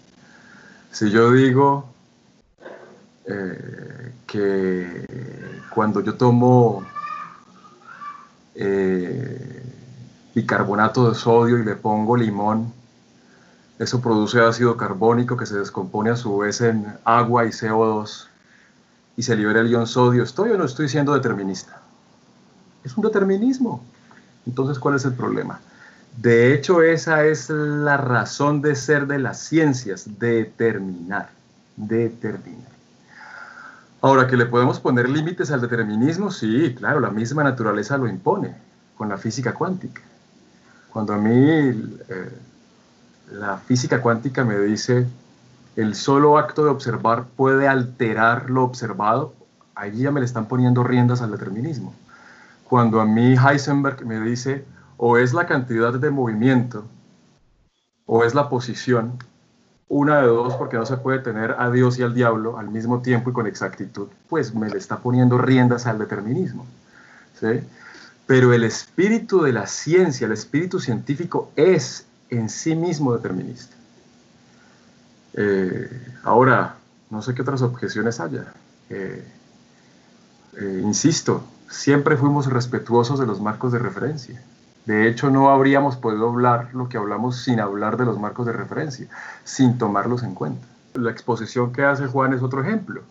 Si 0.91 1.11
yo 1.11 1.31
digo 1.33 1.91
eh, 3.27 4.13
que 4.27 5.07
cuando 5.75 6.01
yo 6.01 6.15
tomo 6.15 6.83
eh, 8.61 9.63
bicarbonato 10.35 11.09
de 11.09 11.15
sodio 11.15 11.59
y 11.59 11.65
le 11.65 11.77
pongo 11.77 12.17
limón, 12.17 12.73
eso 13.79 14.01
produce 14.01 14.41
ácido 14.41 14.77
carbónico 14.77 15.37
que 15.37 15.47
se 15.47 15.57
descompone 15.57 16.11
a 16.11 16.17
su 16.17 16.39
vez 16.39 16.61
en 16.61 16.85
agua 17.05 17.47
y 17.47 17.51
CO2 17.51 18.27
y 19.17 19.23
se 19.23 19.37
libera 19.37 19.61
el 19.61 19.71
ion 19.71 19.87
sodio. 19.87 20.25
¿Estoy 20.25 20.51
o 20.51 20.59
no 20.59 20.65
estoy 20.65 20.89
siendo 20.89 21.15
determinista? 21.15 21.81
Es 22.83 22.97
un 22.97 23.05
determinismo. 23.05 23.85
Entonces, 24.47 24.81
¿cuál 24.81 24.97
es 24.97 25.05
el 25.05 25.13
problema? 25.13 25.61
De 26.17 26.53
hecho, 26.53 26.83
esa 26.83 27.25
es 27.25 27.51
la 27.51 27.97
razón 27.97 28.61
de 28.61 28.75
ser 28.75 29.07
de 29.07 29.21
las 29.21 29.39
ciencias, 29.39 30.19
determinar, 30.19 31.31
determinar. 31.77 32.78
Ahora, 34.01 34.27
que 34.29 34.37
le 34.37 34.47
podemos 34.47 34.79
poner 34.79 35.09
límites 35.09 35.51
al 35.51 35.61
determinismo, 35.61 36.31
sí, 36.31 36.75
claro, 36.75 37.01
la 37.01 37.11
misma 37.11 37.43
naturaleza 37.43 37.99
lo 37.99 38.07
impone 38.07 38.55
con 38.97 39.09
la 39.09 39.19
física 39.19 39.55
cuántica. 39.55 40.03
Cuando 40.93 41.15
a 41.15 41.19
mí 41.19 41.31
eh, 41.31 42.39
la 43.33 43.59
física 43.59 44.01
cuántica 44.01 44.45
me 44.45 44.59
dice 44.59 45.07
el 45.77 45.95
solo 45.95 46.39
acto 46.39 46.65
de 46.65 46.71
observar 46.71 47.27
puede 47.37 47.69
alterar 47.69 48.51
lo 48.51 48.65
observado, 48.65 49.35
allí 49.75 50.03
ya 50.03 50.11
me 50.11 50.21
le 50.21 50.27
están 50.27 50.47
poniendo 50.47 50.83
riendas 50.83 51.21
al 51.21 51.31
determinismo. 51.31 51.95
Cuando 52.65 53.01
a 53.01 53.05
mí 53.05 53.35
Heisenberg 53.37 54.05
me 54.05 54.21
dice 54.21 54.65
o 54.97 55.17
es 55.19 55.33
la 55.33 55.47
cantidad 55.47 55.93
de 55.93 56.11
movimiento 56.11 56.85
o 58.07 58.25
es 58.25 58.35
la 58.35 58.49
posición, 58.49 59.19
una 59.89 60.21
de 60.21 60.27
dos, 60.27 60.55
porque 60.55 60.77
no 60.77 60.85
se 60.85 60.99
puede 60.99 61.19
tener 61.21 61.57
a 61.59 61.71
Dios 61.71 61.99
y 61.99 62.03
al 62.03 62.15
diablo 62.15 62.59
al 62.59 62.69
mismo 62.69 63.01
tiempo 63.01 63.31
y 63.31 63.33
con 63.33 63.47
exactitud, 63.47 64.09
pues 64.29 64.55
me 64.55 64.69
le 64.69 64.79
está 64.79 64.99
poniendo 64.99 65.39
riendas 65.39 65.87
al 65.87 65.99
determinismo. 65.99 66.67
¿sí? 67.41 67.61
Pero 68.27 68.53
el 68.53 68.65
espíritu 68.65 69.43
de 69.43 69.53
la 69.53 69.67
ciencia, 69.67 70.27
el 70.27 70.33
espíritu 70.33 70.79
científico 70.81 71.51
es 71.57 72.07
en 72.29 72.51
sí 72.51 72.75
mismo 72.75 73.15
determinista. 73.15 73.75
Eh, 75.33 75.89
ahora, 76.25 76.77
no 77.11 77.23
sé 77.23 77.35
qué 77.35 77.43
otras 77.43 77.63
objeciones 77.63 78.21
haya. 78.21 78.53
Eh, 78.91 79.25
eh, 80.59 80.81
insisto, 80.85 81.45
siempre 81.71 82.17
fuimos 82.17 82.47
respetuosos 82.47 83.19
de 83.19 83.27
los 83.27 83.41
marcos 83.41 83.73
de 83.73 83.79
referencia. 83.79 84.43
De 84.89 85.07
hecho, 85.07 85.29
no 85.29 85.51
habríamos 85.51 85.99
podido 85.99 86.31
hablar 86.31 86.71
lo 86.73 86.89
que 86.89 86.97
hablamos 86.97 87.37
sin 87.43 87.61
hablar 87.61 87.99
de 87.99 88.07
los 88.07 88.19
marcos 88.19 88.47
de 88.47 88.55
referencia, 88.55 89.07
sin 89.45 89.77
tomarlos 89.77 90.23
en 90.23 90.35
cuenta. 90.35 90.67
La 90.95 91.11
exposición 91.11 91.75
que 91.75 91.85
hace 91.85 92.07
Juan 92.07 92.33
es 92.33 92.43
otro 92.43 92.63
ejemplo. 92.63 93.03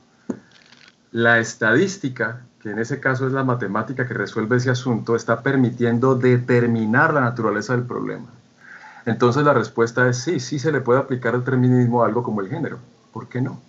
La 1.11 1.37
estadística, 1.37 2.41
que 2.61 2.71
en 2.71 2.79
ese 2.79 2.99
caso 2.99 3.27
es 3.27 3.33
la 3.33 3.43
matemática 3.43 4.07
que 4.07 4.15
resuelve 4.15 4.57
ese 4.57 4.71
asunto, 4.71 5.15
está 5.15 5.43
permitiendo 5.43 6.15
determinar 6.15 7.13
la 7.13 7.21
naturaleza 7.21 7.73
del 7.73 7.85
problema. 7.85 8.25
Entonces 9.05 9.43
la 9.43 9.53
respuesta 9.53 10.09
es 10.09 10.17
sí, 10.17 10.39
sí 10.39 10.57
se 10.57 10.71
le 10.71 10.81
puede 10.81 10.99
aplicar 10.99 11.37
determinismo 11.37 12.01
a 12.01 12.07
algo 12.07 12.23
como 12.23 12.41
el 12.41 12.49
género. 12.49 12.79
¿Por 13.13 13.27
qué 13.27 13.39
no? 13.39 13.61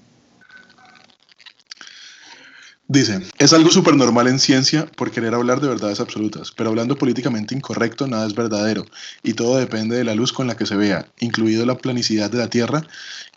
Dice, 2.90 3.20
es 3.38 3.52
algo 3.52 3.70
súper 3.70 3.96
normal 3.96 4.28
en 4.28 4.38
ciencia 4.38 4.86
por 4.86 5.10
querer 5.10 5.34
hablar 5.34 5.60
de 5.60 5.68
verdades 5.68 6.00
absolutas, 6.00 6.52
pero 6.52 6.70
hablando 6.70 6.96
políticamente 6.96 7.54
incorrecto 7.54 8.06
nada 8.06 8.26
es 8.26 8.34
verdadero 8.34 8.86
y 9.22 9.34
todo 9.34 9.58
depende 9.58 9.94
de 9.94 10.04
la 10.04 10.14
luz 10.14 10.32
con 10.32 10.46
la 10.46 10.56
que 10.56 10.64
se 10.64 10.74
vea, 10.74 11.06
incluido 11.20 11.66
la 11.66 11.76
planicidad 11.76 12.30
de 12.30 12.38
la 12.38 12.48
Tierra 12.48 12.82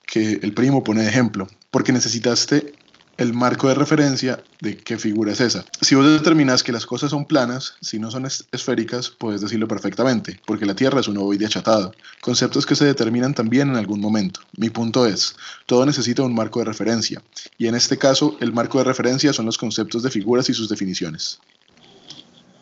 que 0.05 0.39
el 0.41 0.53
primo 0.53 0.85
pone 0.85 1.01
de 1.01 1.09
ejemplo, 1.09 1.49
porque 1.69 1.91
necesitaste 1.91 2.73
el 3.21 3.35
marco 3.35 3.67
de 3.67 3.75
referencia 3.75 4.43
de 4.61 4.77
qué 4.77 4.97
figura 4.97 5.31
es 5.31 5.41
esa. 5.41 5.63
Si 5.79 5.93
vos 5.93 6.05
determinas 6.07 6.63
que 6.63 6.71
las 6.71 6.87
cosas 6.87 7.11
son 7.11 7.25
planas, 7.25 7.75
si 7.79 7.99
no 7.99 8.09
son 8.09 8.25
esféricas, 8.25 9.11
puedes 9.11 9.41
decirlo 9.41 9.67
perfectamente, 9.67 10.39
porque 10.47 10.65
la 10.65 10.73
Tierra 10.73 11.01
es 11.01 11.07
un 11.07 11.19
ovoide 11.19 11.45
achatado. 11.45 11.93
Conceptos 12.19 12.65
que 12.65 12.75
se 12.75 12.85
determinan 12.85 13.35
también 13.35 13.69
en 13.69 13.75
algún 13.75 14.01
momento. 14.01 14.39
Mi 14.57 14.71
punto 14.71 15.05
es, 15.05 15.35
todo 15.67 15.85
necesita 15.85 16.23
un 16.23 16.33
marco 16.33 16.59
de 16.59 16.65
referencia, 16.65 17.21
y 17.59 17.67
en 17.67 17.75
este 17.75 17.99
caso 17.99 18.37
el 18.39 18.53
marco 18.53 18.79
de 18.79 18.85
referencia 18.85 19.33
son 19.33 19.45
los 19.45 19.59
conceptos 19.59 20.01
de 20.01 20.09
figuras 20.09 20.49
y 20.49 20.55
sus 20.55 20.67
definiciones. 20.67 21.39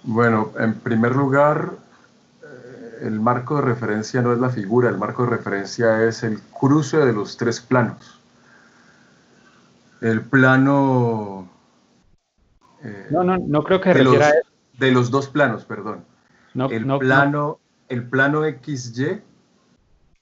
Bueno, 0.04 0.52
en 0.60 0.74
primer 0.74 1.16
lugar, 1.16 1.72
eh, 2.44 3.08
el 3.08 3.18
marco 3.22 3.56
de 3.56 3.62
referencia 3.62 4.22
no 4.22 4.34
es 4.34 4.40
la 4.40 4.50
figura, 4.50 4.90
el 4.90 4.98
marco 4.98 5.24
de 5.24 5.30
referencia 5.30 6.04
es 6.04 6.24
el 6.24 6.38
cruce 6.40 6.98
de 6.98 7.14
los 7.14 7.38
tres 7.38 7.62
planos 7.62 8.19
el 10.02 10.22
plano... 10.22 11.50
Eh, 12.84 13.08
no, 13.12 13.24
no, 13.24 13.38
no 13.38 13.64
creo 13.64 13.82
que 13.82 13.94
de 13.94 14.04
los, 14.04 14.18
de 14.78 14.92
los 14.92 15.12
dos 15.12 15.28
planos, 15.28 15.66
perdón. 15.66 16.06
el, 16.54 16.86
plano, 17.00 17.60
el 17.90 18.08
plano 18.08 18.44
XY 18.44 19.22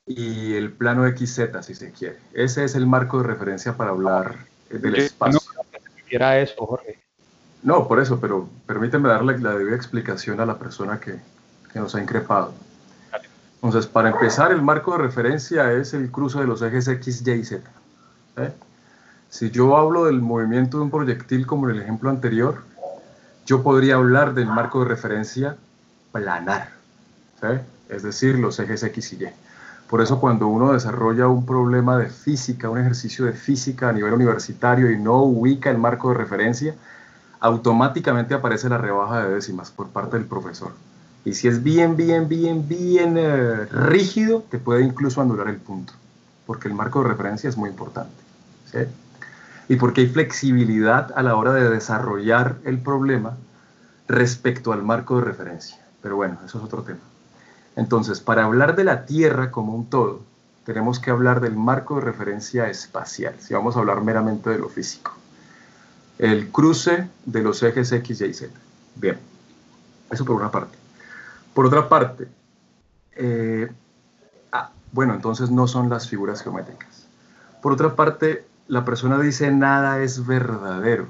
y 0.08 0.56
el 0.56 0.72
plano 0.72 1.08
XZ, 1.08 1.42
si 1.62 1.76
se 1.76 1.92
quiere. 1.92 2.18
Ese 2.34 2.64
es 2.64 2.76
el 2.76 2.88
marco 2.88 3.20
de 3.20 3.28
referencia 3.28 3.78
para 3.78 3.92
hablar 3.92 4.36
del 4.70 4.96
espacio. 4.96 5.40
No 5.56 5.64
creo 5.70 6.30
que 6.32 6.42
eso, 6.42 6.66
Jorge. 6.66 7.00
No, 7.62 7.88
por 7.88 8.00
eso, 8.00 8.20
pero 8.20 8.50
permíteme 8.66 9.10
darle 9.10 9.38
la 9.40 9.54
debida 9.54 9.76
explicación 9.76 10.40
a 10.40 10.46
la 10.46 10.58
persona 10.58 11.00
que, 11.00 11.20
que 11.72 11.80
nos 11.80 11.94
ha 11.96 12.02
increpado. 12.02 12.54
Entonces, 13.56 13.88
para 13.88 14.10
empezar, 14.10 14.52
el 14.52 14.62
marco 14.62 14.94
de 14.94 15.00
referencia 15.00 15.74
es 15.74 15.94
el 15.94 16.12
cruce 16.12 16.40
de 16.40 16.48
los 16.48 16.62
ejes 16.62 16.88
X, 16.88 17.24
Y 17.26 17.32
y 17.32 17.44
Z. 17.44 17.70
¿eh? 18.38 18.54
Si 19.30 19.52
yo 19.52 19.78
hablo 19.78 20.06
del 20.06 20.22
movimiento 20.22 20.78
de 20.78 20.84
un 20.84 20.92
proyectil 20.92 21.46
como 21.46 21.70
en 21.70 21.76
el 21.76 21.82
ejemplo 21.82 22.10
anterior, 22.10 22.64
yo 23.46 23.64
podría 23.64 23.96
hablar 23.96 24.34
del 24.34 24.48
marco 24.48 24.80
de 24.80 24.90
referencia 24.90 25.58
planar, 26.12 26.70
es 27.90 28.04
decir, 28.04 28.40
los 28.40 28.60
ejes 28.60 28.84
X 28.84 29.14
y 29.14 29.24
Y. 29.24 29.30
Por 29.90 30.02
eso 30.02 30.20
cuando 30.20 30.48
uno 30.48 30.74
desarrolla 30.74 31.28
un 31.28 31.46
problema 31.46 31.98
de 31.98 32.10
física, 32.10 32.70
un 32.70 32.80
ejercicio 32.80 33.26
de 33.26 33.34
física 33.34 33.90
a 33.90 33.94
nivel 33.94 34.14
universitario 34.14 34.92
y 34.92 34.98
no 34.98 35.24
ubica 35.24 35.70
el 35.70 35.78
marco 35.78 36.10
de 36.10 36.16
referencia, 36.16 36.76
automáticamente 37.40 38.34
aparece 38.34 38.68
la 38.68 38.78
rebaja 38.78 39.24
de 39.24 39.36
décimas 39.36 39.72
por 39.72 39.88
parte 39.88 40.18
del 40.18 40.26
profesor. 40.26 40.72
Y 41.24 41.34
si 41.34 41.48
es 41.48 41.64
bien, 41.64 41.96
bien, 41.96 42.28
bien, 42.28 42.68
bien 42.68 43.16
eh, 43.18 43.66
rígido, 43.66 44.44
te 44.50 44.58
puede 44.60 44.84
incluso 44.84 45.22
anular 45.22 45.48
el 45.48 45.58
punto, 45.58 45.94
porque 46.46 46.68
el 46.68 46.74
marco 46.74 47.02
de 47.02 47.10
referencia 47.10 47.50
es 47.50 47.58
muy 47.58 47.70
importante. 47.70 48.16
¿sí? 48.72 48.80
Y 49.70 49.76
porque 49.76 50.02
hay 50.02 50.08
flexibilidad 50.08 51.12
a 51.16 51.24
la 51.24 51.36
hora 51.36 51.54
de 51.54 51.70
desarrollar 51.70 52.58
el 52.64 52.80
problema 52.80 53.38
respecto 54.08 54.72
al 54.72 54.84
marco 54.84 55.18
de 55.18 55.26
referencia. 55.26 55.78
Pero 56.02 56.16
bueno, 56.16 56.38
eso 56.46 56.58
es 56.58 56.64
otro 56.64 56.84
tema. 56.84 57.00
Entonces, 57.76 58.22
para 58.22 58.46
hablar 58.46 58.76
de 58.76 58.84
la 58.84 59.06
Tierra 59.06 59.52
como 59.52 59.76
un 59.76 59.90
todo, 59.90 60.22
tenemos 60.66 61.00
que 61.00 61.12
hablar 61.12 61.42
del 61.42 61.56
marco 61.56 61.96
de 61.96 62.02
referencia 62.02 62.70
espacial, 62.70 63.36
si 63.40 63.54
vamos 63.54 63.76
a 63.76 63.80
hablar 63.80 64.02
meramente 64.02 64.50
de 64.50 64.58
lo 64.58 64.68
físico. 64.68 65.14
El 66.18 66.50
cruce 66.50 67.08
de 67.26 67.42
los 67.44 67.62
ejes 67.62 67.92
X, 67.92 68.22
Y, 68.22 68.34
Z. 68.34 68.54
Bien, 68.96 69.18
eso 70.10 70.26
por 70.26 70.36
una 70.36 70.50
parte. 70.50 70.78
Por 71.54 71.66
otra 71.66 71.88
parte, 71.88 72.28
eh, 73.16 73.72
ah, 74.52 74.72
bueno, 74.92 75.14
entonces 75.14 75.52
no 75.52 75.68
son 75.68 75.90
las 75.90 76.10
figuras 76.10 76.42
geométricas. 76.42 77.08
Por 77.62 77.74
otra 77.74 77.96
parte, 77.96 78.46
la 78.68 78.86
persona 78.86 79.20
dice 79.20 79.52
nada 79.52 80.02
es 80.02 80.26
verdadero. 80.26 81.08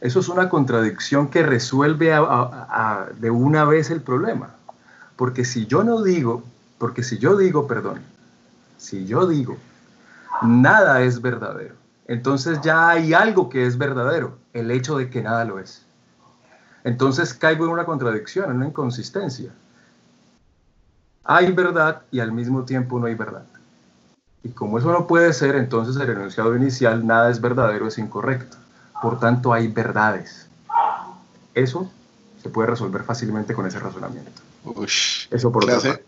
Eso 0.00 0.20
es 0.20 0.28
una 0.28 0.48
contradicción 0.48 1.28
que 1.28 1.42
resuelve 1.42 2.12
de 3.18 3.30
una 3.30 3.64
vez 3.64 3.90
el 3.90 4.02
problema. 4.02 4.50
Porque 5.16 5.44
si 5.44 5.66
yo 5.66 5.84
no 5.84 6.02
digo, 6.02 6.42
porque 6.78 7.02
si 7.02 7.18
yo 7.18 7.36
digo, 7.36 7.66
perdón, 7.66 8.00
si 8.76 9.06
yo 9.06 9.26
digo, 9.26 9.56
nada 10.42 11.00
es 11.02 11.22
verdadero, 11.22 11.74
entonces 12.06 12.60
ya 12.60 12.88
hay 12.90 13.14
algo 13.14 13.48
que 13.48 13.66
es 13.66 13.78
verdadero, 13.78 14.36
el 14.52 14.70
hecho 14.70 14.98
de 14.98 15.08
que 15.08 15.22
nada 15.22 15.44
lo 15.44 15.58
es. 15.58 15.86
Entonces 16.82 17.32
caigo 17.32 17.64
en 17.64 17.70
una 17.70 17.86
contradicción, 17.86 18.50
en 18.50 18.56
una 18.56 18.66
inconsistencia. 18.66 19.52
Hay 21.22 21.50
verdad 21.52 22.02
y 22.10 22.20
al 22.20 22.32
mismo 22.32 22.64
tiempo 22.64 22.98
no 22.98 23.06
hay 23.06 23.14
verdad. 23.14 23.46
Y 24.44 24.50
como 24.50 24.78
eso 24.78 24.92
no 24.92 25.06
puede 25.06 25.32
ser, 25.32 25.56
entonces 25.56 26.00
el 26.00 26.10
enunciado 26.10 26.54
inicial, 26.54 27.06
nada 27.06 27.30
es 27.30 27.40
verdadero, 27.40 27.88
es 27.88 27.98
incorrecto. 27.98 28.58
Por 29.00 29.18
tanto, 29.18 29.54
hay 29.54 29.68
verdades. 29.68 30.48
Eso 31.54 31.90
se 32.42 32.50
puede 32.50 32.68
resolver 32.68 33.04
fácilmente 33.04 33.54
con 33.54 33.66
ese 33.66 33.78
razonamiento. 33.78 34.30
eso 35.30 35.50
por 35.50 35.64
clase, 35.64 36.04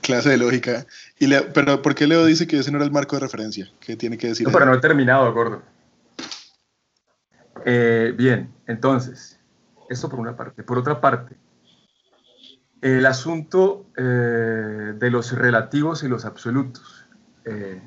clase 0.00 0.30
de 0.30 0.36
lógica. 0.36 0.86
Y 1.18 1.28
pero 1.52 1.82
¿por 1.82 1.96
qué 1.96 2.06
Leo 2.06 2.24
dice 2.24 2.46
que 2.46 2.58
ese 2.58 2.70
no 2.70 2.78
era 2.78 2.84
el 2.84 2.92
marco 2.92 3.16
de 3.16 3.20
referencia? 3.20 3.68
¿Qué 3.80 3.96
tiene 3.96 4.16
que 4.16 4.28
decir? 4.28 4.46
No, 4.46 4.52
pero 4.52 4.64
no 4.64 4.74
he 4.74 4.80
terminado, 4.80 5.32
gordo. 5.32 5.62
Eh, 7.64 8.14
bien, 8.16 8.52
entonces, 8.68 9.38
eso 9.90 10.08
por 10.08 10.20
una 10.20 10.36
parte. 10.36 10.62
Por 10.62 10.78
otra 10.78 11.00
parte, 11.00 11.34
el 12.80 13.06
asunto 13.06 13.86
eh, 13.96 14.02
de 14.96 15.10
los 15.10 15.32
relativos 15.32 16.04
y 16.04 16.08
los 16.08 16.24
absolutos. 16.24 17.01
Eh, 17.44 17.80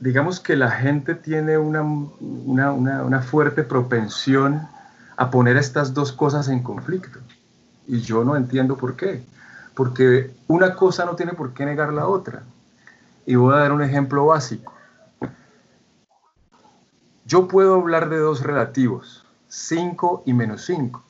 digamos 0.00 0.40
que 0.40 0.56
la 0.56 0.70
gente 0.70 1.14
tiene 1.14 1.56
una, 1.56 1.82
una, 1.82 3.20
fuerte 3.22 3.62
propensión 3.62 4.68
a 5.16 5.30
poner 5.30 5.56
estas 5.56 5.94
dos 5.94 6.12
cosas 6.12 6.48
en 6.48 6.62
conflicto. 6.62 7.20
Y 7.86 8.00
yo 8.00 8.24
no 8.24 8.36
entiendo 8.36 8.76
por 8.76 8.96
qué. 8.96 9.24
Porque 9.74 10.34
una 10.46 10.74
cosa 10.74 11.04
no 11.04 11.16
tiene 11.16 11.32
por 11.32 11.54
qué 11.54 11.64
negar 11.64 11.92
la 11.92 12.06
otra. 12.06 12.42
Y 13.26 13.34
voy 13.36 13.54
a 13.54 13.58
dar 13.58 13.72
un 13.72 13.82
ejemplo 13.82 14.26
básico. 14.26 14.72
Yo 17.26 17.48
puedo 17.48 17.76
hablar 17.76 18.10
de 18.10 18.18
dos 18.18 18.42
relativos, 18.42 19.24
5 19.48 20.24
y 20.26 20.34
menos 20.34 20.66
5. 20.66 21.02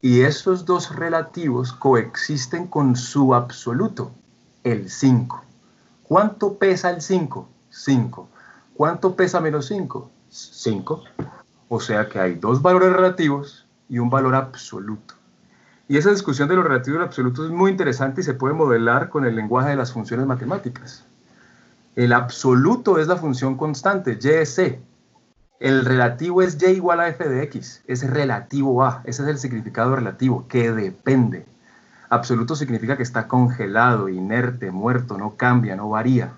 Y 0.00 0.20
esos 0.20 0.64
dos 0.64 0.94
relativos 0.94 1.72
coexisten 1.72 2.68
con 2.68 2.94
su 2.94 3.34
absoluto, 3.34 4.12
el 4.62 4.88
5. 4.88 5.47
¿Cuánto 6.08 6.54
pesa 6.54 6.88
el 6.88 7.02
5? 7.02 7.46
5. 7.68 8.28
¿Cuánto 8.72 9.14
pesa 9.14 9.40
menos 9.40 9.66
5? 9.66 10.10
5. 10.30 11.04
O 11.68 11.80
sea 11.80 12.08
que 12.08 12.18
hay 12.18 12.34
dos 12.36 12.62
valores 12.62 12.94
relativos 12.94 13.66
y 13.90 13.98
un 13.98 14.08
valor 14.08 14.34
absoluto. 14.34 15.14
Y 15.86 15.98
esa 15.98 16.10
discusión 16.10 16.48
de 16.48 16.56
lo 16.56 16.62
relativo 16.62 16.96
y 16.96 17.00
lo 17.00 17.04
absoluto 17.04 17.44
es 17.44 17.50
muy 17.50 17.70
interesante 17.70 18.22
y 18.22 18.24
se 18.24 18.32
puede 18.32 18.54
modelar 18.54 19.10
con 19.10 19.26
el 19.26 19.36
lenguaje 19.36 19.70
de 19.70 19.76
las 19.76 19.92
funciones 19.92 20.26
matemáticas. 20.26 21.04
El 21.94 22.14
absoluto 22.14 22.98
es 22.98 23.06
la 23.06 23.16
función 23.16 23.58
constante, 23.58 24.18
y 24.18 24.46
c. 24.46 24.80
El 25.60 25.84
relativo 25.84 26.40
es 26.40 26.56
y 26.62 26.66
igual 26.70 27.00
a 27.00 27.08
f 27.08 27.28
de 27.28 27.42
x, 27.42 27.82
es 27.86 28.08
relativo 28.08 28.82
a, 28.82 29.02
ese 29.04 29.22
es 29.24 29.28
el 29.28 29.38
significado 29.38 29.94
relativo, 29.94 30.46
que 30.48 30.72
depende. 30.72 31.44
Absoluto 32.10 32.56
significa 32.56 32.96
que 32.96 33.02
está 33.02 33.28
congelado, 33.28 34.08
inerte, 34.08 34.70
muerto, 34.70 35.18
no 35.18 35.36
cambia, 35.36 35.76
no 35.76 35.90
varía. 35.90 36.32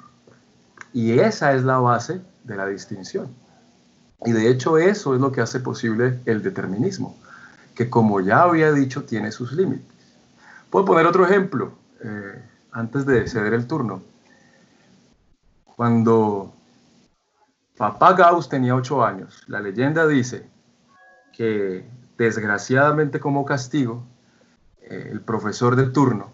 Y 0.92 1.18
esa 1.18 1.52
es 1.52 1.62
la 1.62 1.78
base 1.78 2.20
de 2.44 2.56
la 2.56 2.66
distinción. 2.66 3.28
Y 4.24 4.32
de 4.32 4.48
hecho 4.48 4.78
eso 4.78 5.14
es 5.14 5.20
lo 5.20 5.32
que 5.32 5.40
hace 5.40 5.60
posible 5.60 6.18
el 6.26 6.42
determinismo, 6.42 7.16
que 7.74 7.88
como 7.88 8.20
ya 8.20 8.42
había 8.42 8.72
dicho 8.72 9.04
tiene 9.04 9.32
sus 9.32 9.52
límites. 9.52 9.86
Puedo 10.68 10.84
poner 10.84 11.06
otro 11.06 11.24
ejemplo 11.24 11.72
eh, 12.02 12.42
antes 12.72 13.06
de 13.06 13.26
ceder 13.28 13.54
el 13.54 13.66
turno. 13.66 14.02
Cuando 15.76 16.52
Papá 17.80 18.12
Gauss 18.12 18.50
tenía 18.50 18.74
ocho 18.74 19.02
años. 19.02 19.42
La 19.46 19.58
leyenda 19.58 20.06
dice 20.06 20.46
que 21.32 21.82
desgraciadamente 22.18 23.20
como 23.20 23.46
castigo, 23.46 24.04
el 24.90 25.20
profesor 25.20 25.76
de 25.76 25.86
turno, 25.86 26.30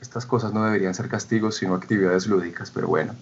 estas 0.00 0.26
cosas 0.26 0.52
no 0.52 0.64
deberían 0.64 0.94
ser 0.94 1.08
castigos 1.08 1.56
sino 1.56 1.74
actividades 1.74 2.26
lúdicas, 2.26 2.70
pero 2.70 2.88
bueno, 2.88 3.14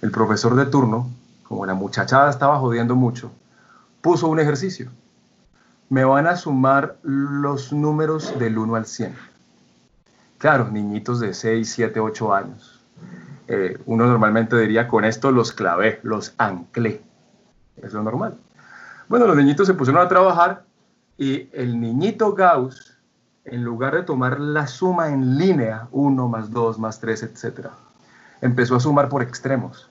el 0.00 0.10
profesor 0.10 0.54
de 0.54 0.66
turno, 0.66 1.10
como 1.42 1.66
la 1.66 1.74
muchachada 1.74 2.30
estaba 2.30 2.58
jodiendo 2.58 2.94
mucho, 2.94 3.32
puso 4.00 4.28
un 4.28 4.40
ejercicio. 4.40 4.90
Me 5.90 6.04
van 6.04 6.26
a 6.26 6.36
sumar 6.36 6.96
los 7.02 7.72
números 7.72 8.38
del 8.38 8.56
1 8.56 8.76
al 8.76 8.86
100. 8.86 9.14
Claro, 10.38 10.70
niñitos 10.70 11.20
de 11.20 11.34
6, 11.34 11.70
7, 11.70 12.00
8 12.00 12.34
años 12.34 12.74
eh, 13.46 13.78
uno 13.86 14.06
normalmente 14.06 14.56
diría, 14.56 14.88
con 14.88 15.04
esto 15.04 15.30
los 15.30 15.52
clavé, 15.52 16.00
los 16.02 16.34
anclé. 16.38 17.02
Es 17.76 17.92
lo 17.92 18.02
normal. 18.02 18.38
Bueno, 19.08 19.26
los 19.26 19.36
niñitos 19.36 19.66
se 19.66 19.74
pusieron 19.74 20.02
a 20.02 20.08
trabajar 20.08 20.64
y 21.18 21.48
el 21.52 21.78
niñito 21.78 22.32
Gauss, 22.32 22.93
en 23.44 23.62
lugar 23.62 23.94
de 23.94 24.02
tomar 24.02 24.40
la 24.40 24.66
suma 24.66 25.10
en 25.10 25.38
línea, 25.38 25.88
1 25.92 26.28
más 26.28 26.50
2 26.50 26.78
más 26.78 27.00
3, 27.00 27.22
etc., 27.24 27.68
empezó 28.40 28.76
a 28.76 28.80
sumar 28.80 29.08
por 29.08 29.22
extremos. 29.22 29.90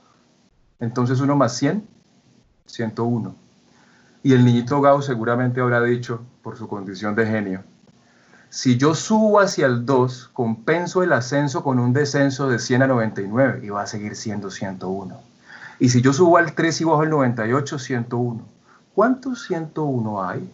Entonces 0.79 1.19
1 1.19 1.35
más 1.35 1.55
100, 1.57 1.87
101. 2.65 3.35
Y 4.23 4.33
el 4.33 4.45
niñito 4.45 4.81
Gauss 4.81 5.05
seguramente 5.05 5.61
habrá 5.61 5.81
dicho, 5.81 6.21
por 6.41 6.57
su 6.57 6.67
condición 6.67 7.15
de 7.15 7.25
genio, 7.25 7.63
si 8.53 8.77
yo 8.77 8.93
subo 8.93 9.39
hacia 9.39 9.65
el 9.65 9.83
2, 9.83 10.29
compenso 10.31 11.01
el 11.01 11.11
ascenso 11.13 11.63
con 11.63 11.79
un 11.79 11.91
descenso 11.91 12.47
de 12.47 12.59
100 12.59 12.83
a 12.83 12.87
99 12.87 13.61
y 13.63 13.69
va 13.69 13.81
a 13.81 13.87
seguir 13.87 14.15
siendo 14.15 14.51
101. 14.51 15.19
Y 15.79 15.89
si 15.89 16.03
yo 16.03 16.13
subo 16.13 16.37
al 16.37 16.53
3 16.53 16.81
y 16.81 16.83
bajo 16.83 17.01
el 17.01 17.09
98, 17.09 17.79
101. 17.79 18.41
¿Cuántos 18.93 19.47
101 19.47 20.23
hay? 20.23 20.53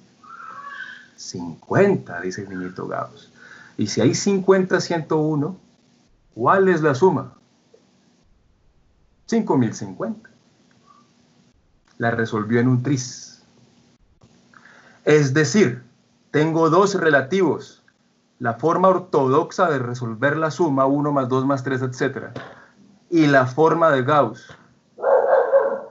50, 1.20 2.22
dice 2.22 2.44
el 2.44 2.50
niñito 2.50 2.88
Gauss. 2.88 3.32
Y 3.78 3.88
si 3.88 4.02
hay 4.02 4.16
50, 4.16 4.80
101, 4.80 5.58
¿cuál 6.34 6.70
es 6.70 6.82
la 6.82 6.96
suma? 6.96 7.34
5050. 9.26 10.30
La 11.98 12.12
resolvió 12.12 12.60
en 12.60 12.70
un 12.70 12.84
tris. 12.84 13.44
Es 15.04 15.34
decir, 15.34 15.84
tengo 16.32 16.70
dos 16.70 16.96
relativos 16.96 17.80
la 18.40 18.54
forma 18.54 18.88
ortodoxa 18.88 19.70
de 19.70 19.80
resolver 19.80 20.38
la 20.38 20.50
suma 20.50 20.86
1 20.86 21.12
más 21.12 21.28
2 21.28 21.46
más 21.46 21.64
3, 21.64 21.82
etc. 21.82 22.28
Y 23.10 23.28
la 23.28 23.46
forma 23.46 23.92
de 23.92 24.04
Gauss. 24.04 24.48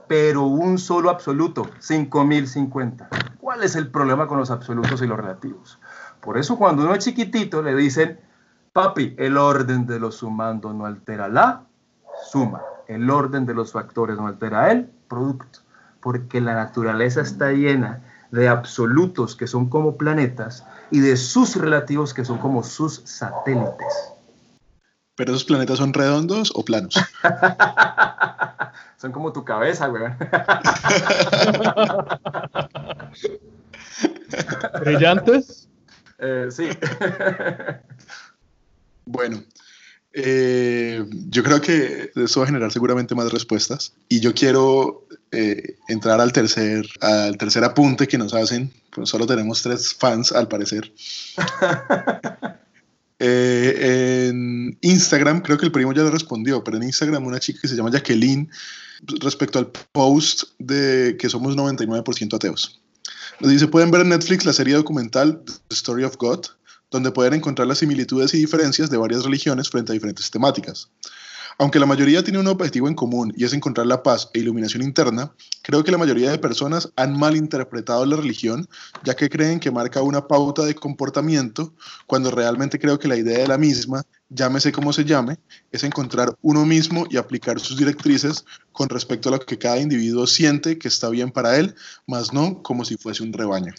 Pero 0.07 0.47
un 0.47 0.79
solo 0.79 1.11
absoluto, 1.11 1.67
5050. 1.77 3.07
¿Cuál 3.59 3.67
es 3.67 3.75
el 3.75 3.89
problema 3.89 4.25
con 4.25 4.37
los 4.37 4.51
absolutos 4.51 5.01
y 5.01 5.05
los 5.05 5.17
relativos? 5.17 5.79
Por 6.21 6.37
eso 6.37 6.57
cuando 6.57 6.83
uno 6.83 6.95
es 6.95 7.03
chiquitito 7.03 7.61
le 7.61 7.75
dicen, 7.75 8.17
papi, 8.71 9.15
el 9.17 9.35
orden 9.35 9.85
de 9.85 9.99
los 9.99 10.15
sumandos 10.15 10.73
no 10.73 10.85
altera 10.85 11.27
la 11.27 11.63
suma. 12.31 12.61
El 12.87 13.09
orden 13.09 13.45
de 13.45 13.53
los 13.53 13.73
factores 13.73 14.15
no 14.15 14.27
altera 14.27 14.71
el 14.71 14.85
producto. 15.09 15.59
Porque 15.99 16.39
la 16.39 16.53
naturaleza 16.53 17.19
está 17.19 17.51
llena 17.51 17.99
de 18.31 18.47
absolutos 18.47 19.35
que 19.35 19.45
son 19.45 19.67
como 19.67 19.97
planetas 19.97 20.65
y 20.89 21.01
de 21.01 21.17
sus 21.17 21.57
relativos 21.57 22.13
que 22.13 22.23
son 22.23 22.37
como 22.37 22.63
sus 22.63 23.01
satélites. 23.03 24.13
¿Pero 25.17 25.31
esos 25.31 25.43
planetas 25.43 25.79
son 25.79 25.93
redondos 25.93 26.53
o 26.55 26.63
planos? 26.63 26.95
son 28.99 29.11
como 29.13 29.31
tu 29.31 29.45
cabeza, 29.45 29.87
güey. 29.87 30.03
¿Brillantes? 34.81 35.69
Eh, 36.17 36.47
sí. 36.51 36.65
bueno, 39.05 39.41
eh, 40.11 41.05
yo 41.29 41.43
creo 41.43 41.61
que 41.61 42.11
eso 42.13 42.41
va 42.41 42.43
a 42.43 42.47
generar 42.47 42.73
seguramente 42.73 43.15
más 43.15 43.31
respuestas. 43.31 43.93
Y 44.09 44.19
yo 44.19 44.33
quiero 44.33 45.07
eh, 45.31 45.77
entrar 45.87 46.19
al 46.19 46.33
tercer, 46.33 46.85
al 46.99 47.37
tercer 47.37 47.63
apunte 47.63 48.05
que 48.05 48.17
nos 48.17 48.33
hacen. 48.33 48.73
Pues 48.93 49.07
solo 49.09 49.25
tenemos 49.25 49.61
tres 49.61 49.93
fans, 49.93 50.33
al 50.33 50.49
parecer. 50.49 50.91
Eh, 53.19 54.27
en 54.29 54.77
Instagram, 54.81 55.41
creo 55.41 55.57
que 55.57 55.65
el 55.65 55.71
primo 55.71 55.93
ya 55.93 56.03
lo 56.03 56.11
respondió, 56.11 56.63
pero 56.63 56.77
en 56.77 56.83
Instagram 56.83 57.25
una 57.25 57.39
chica 57.39 57.59
que 57.61 57.67
se 57.67 57.75
llama 57.75 57.91
Jacqueline, 57.91 58.49
respecto 59.21 59.59
al 59.59 59.71
post 59.91 60.43
de 60.57 61.17
que 61.19 61.29
somos 61.29 61.55
99% 61.55 62.35
ateos. 62.35 62.81
Nos 63.39 63.51
dice, 63.51 63.67
pueden 63.67 63.91
ver 63.91 64.01
en 64.01 64.09
Netflix 64.09 64.45
la 64.45 64.53
serie 64.53 64.75
documental 64.75 65.41
The 65.45 65.75
Story 65.75 66.03
of 66.03 66.17
God, 66.17 66.45
donde 66.91 67.11
pueden 67.11 67.35
encontrar 67.35 67.67
las 67.67 67.77
similitudes 67.77 68.33
y 68.33 68.37
diferencias 68.37 68.89
de 68.89 68.97
varias 68.97 69.23
religiones 69.23 69.69
frente 69.69 69.91
a 69.91 69.93
diferentes 69.93 70.29
temáticas. 70.31 70.89
Aunque 71.61 71.77
la 71.77 71.85
mayoría 71.85 72.23
tiene 72.23 72.39
un 72.39 72.47
objetivo 72.47 72.87
en 72.87 72.95
común 72.95 73.33
y 73.35 73.43
es 73.43 73.51
encontrar 73.51 73.85
la 73.85 74.01
paz 74.01 74.31
e 74.33 74.39
iluminación 74.39 74.81
interna, 74.81 75.33
creo 75.61 75.83
que 75.83 75.91
la 75.91 75.97
mayoría 75.97 76.31
de 76.31 76.37
personas 76.37 76.89
han 76.95 77.19
malinterpretado 77.19 78.05
la 78.05 78.15
religión, 78.15 78.65
ya 79.03 79.13
que 79.13 79.29
creen 79.29 79.59
que 79.59 79.69
marca 79.69 80.01
una 80.01 80.25
pauta 80.25 80.63
de 80.63 80.73
comportamiento, 80.73 81.73
cuando 82.07 82.31
realmente 82.31 82.79
creo 82.79 82.97
que 82.97 83.09
la 83.09 83.17
idea 83.17 83.39
de 83.39 83.47
la 83.49 83.57
misma, 83.57 84.03
llámese 84.29 84.71
como 84.71 84.93
se 84.93 85.03
llame, 85.03 85.35
es 85.69 85.83
encontrar 85.83 86.33
uno 86.41 86.65
mismo 86.65 87.05
y 87.09 87.17
aplicar 87.17 87.59
sus 87.59 87.75
directrices 87.75 88.45
con 88.71 88.87
respecto 88.87 89.27
a 89.27 89.33
lo 89.33 89.39
que 89.39 89.57
cada 89.57 89.81
individuo 89.81 90.27
siente 90.27 90.77
que 90.77 90.87
está 90.87 91.09
bien 91.09 91.29
para 91.29 91.57
él, 91.57 91.75
más 92.07 92.31
no 92.31 92.63
como 92.63 92.85
si 92.85 92.95
fuese 92.95 93.21
un 93.21 93.33
rebaño. 93.33 93.73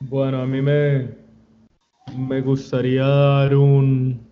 Bueno, 0.00 0.40
a 0.40 0.46
mí 0.46 0.62
me, 0.62 1.10
me 2.16 2.40
gustaría 2.40 3.04
dar 3.04 3.54
un, 3.56 4.31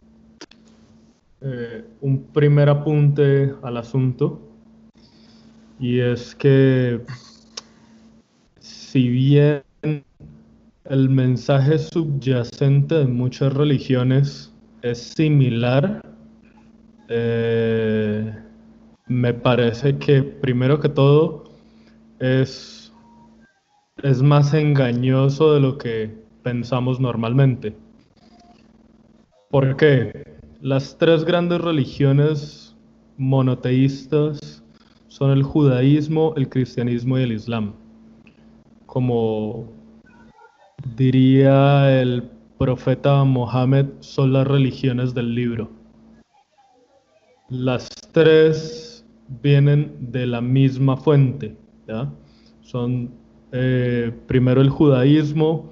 eh, 1.43 1.85
un 2.01 2.25
primer 2.33 2.69
apunte 2.69 3.55
al 3.63 3.77
asunto. 3.77 4.41
Y 5.79 6.01
es 6.01 6.35
que 6.35 7.01
si 8.59 9.09
bien 9.09 9.63
el 10.85 11.09
mensaje 11.09 11.79
subyacente 11.79 12.97
de 12.97 13.07
muchas 13.07 13.53
religiones 13.55 14.53
es 14.83 14.99
similar, 14.99 16.03
eh, 17.09 18.35
me 19.07 19.35
parece 19.35 19.97
que 19.99 20.23
primero 20.23 20.79
que 20.79 20.89
todo 20.89 21.45
es 22.19 22.81
es 24.03 24.23
más 24.23 24.55
engañoso 24.55 25.55
de 25.55 25.61
lo 25.61 25.79
que 25.79 26.11
pensamos 26.43 27.01
normalmente. 27.01 27.77
¿Por 29.51 29.77
qué? 29.77 30.30
Las 30.63 30.99
tres 30.99 31.25
grandes 31.25 31.59
religiones 31.63 32.77
monoteístas 33.17 34.63
son 35.09 35.31
el 35.31 35.43
judaísmo, 35.43 36.35
el 36.37 36.51
cristianismo 36.51 37.19
y 37.19 37.23
el 37.23 37.33
islam. 37.33 37.73
Como 38.85 39.73
diría 40.97 41.99
el 41.99 42.25
profeta 42.59 43.25
Mohammed, 43.25 43.87
son 44.01 44.35
las 44.35 44.47
religiones 44.47 45.15
del 45.15 45.35
libro. 45.35 45.71
Las 47.49 47.89
tres 48.13 49.03
vienen 49.43 50.13
de 50.13 50.27
la 50.27 50.43
misma 50.43 50.99
fuente. 50.99 51.57
Son 52.61 53.11
eh, 53.53 54.13
primero 54.27 54.61
el 54.61 54.69
judaísmo, 54.69 55.71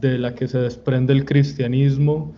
de 0.00 0.18
la 0.18 0.34
que 0.34 0.48
se 0.48 0.58
desprende 0.58 1.12
el 1.12 1.24
cristianismo, 1.24 2.34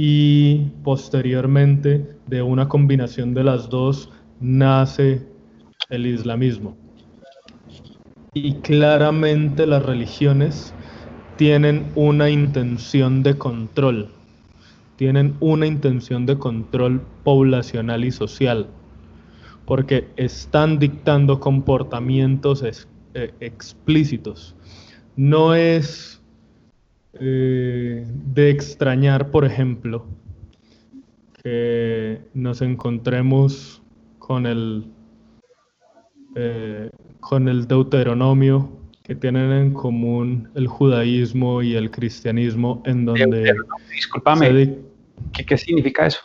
y 0.00 0.70
posteriormente 0.84 2.06
de 2.28 2.40
una 2.40 2.68
combinación 2.68 3.34
de 3.34 3.42
las 3.42 3.68
dos 3.68 4.08
nace 4.38 5.26
el 5.90 6.06
islamismo. 6.06 6.76
Y 8.32 8.54
claramente 8.60 9.66
las 9.66 9.84
religiones 9.84 10.72
tienen 11.36 11.84
una 11.96 12.30
intención 12.30 13.24
de 13.24 13.36
control, 13.36 14.08
tienen 14.94 15.34
una 15.40 15.66
intención 15.66 16.26
de 16.26 16.38
control 16.38 17.02
poblacional 17.24 18.04
y 18.04 18.12
social, 18.12 18.68
porque 19.66 20.06
están 20.14 20.78
dictando 20.78 21.40
comportamientos 21.40 22.62
eh, 23.14 23.34
explícitos. 23.40 24.54
No 25.16 25.56
es 25.56 26.17
eh, 27.14 28.06
de 28.06 28.50
extrañar, 28.50 29.30
por 29.30 29.44
ejemplo, 29.44 30.06
que 31.42 32.20
nos 32.34 32.60
encontremos 32.62 33.82
con 34.18 34.46
el, 34.46 34.86
eh, 36.34 36.90
con 37.20 37.48
el 37.48 37.66
Deuteronomio 37.66 38.70
que 39.02 39.14
tienen 39.14 39.50
en 39.52 39.72
común 39.72 40.50
el 40.54 40.66
judaísmo 40.66 41.62
y 41.62 41.74
el 41.76 41.90
cristianismo, 41.90 42.82
en 42.84 43.06
donde... 43.06 43.54
Disculpame, 43.90 44.76
¿qué 45.46 45.56
significa 45.56 46.06
eso? 46.06 46.20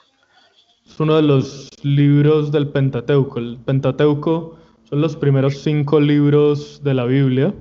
Es 0.85 0.99
uno 0.99 1.15
de 1.15 1.21
los 1.21 1.69
libros 1.81 2.51
del 2.51 2.67
Pentateuco. 2.67 3.39
El 3.39 3.57
Pentateuco 3.65 4.57
son 4.83 4.99
los 4.99 5.15
primeros 5.15 5.61
cinco 5.61 6.01
libros 6.01 6.83
de 6.83 6.93
la 6.93 7.05
Biblia 7.05 7.53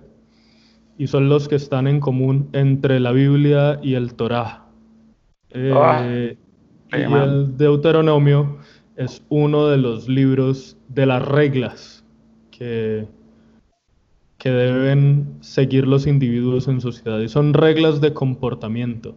y 1.03 1.09
son 1.09 1.29
los 1.29 1.49
que 1.49 1.57
están 1.57 1.89
en 1.89 1.99
común 1.99 2.49
entre 2.53 3.01
la 3.01 3.11
Biblia 3.11 3.81
y 3.83 3.95
el 3.95 4.15
Torah. 4.15 4.67
Ah, 5.53 6.01
eh, 6.05 6.37
y 6.93 7.13
el 7.13 7.57
Deuteronomio 7.57 8.59
es 8.95 9.21
uno 9.29 9.67
de 9.67 9.79
los 9.79 10.09
libros 10.09 10.77
de 10.89 11.07
las 11.07 11.27
reglas 11.27 12.05
que, 12.53 13.09
que 14.39 14.51
deben 14.51 15.39
seguir 15.41 15.89
los 15.89 16.07
individuos 16.07 16.69
en 16.69 16.81
sociedad. 16.81 17.19
Y 17.19 17.29
son 17.29 17.53
reglas 17.53 18.01
de 18.01 18.15
comportamiento. 18.15 19.17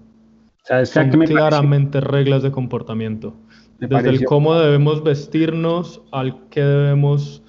son 0.86 1.12
claramente 1.12 2.02
reglas 2.02 2.41
de 2.41 2.50
comportamiento. 2.50 3.36
Desde 3.78 4.10
el 4.10 4.26
cómo 4.26 4.56
debemos 4.56 5.04
vestirnos 5.04 6.02
al 6.12 6.50
que 6.50 6.63
debemos 6.63 7.43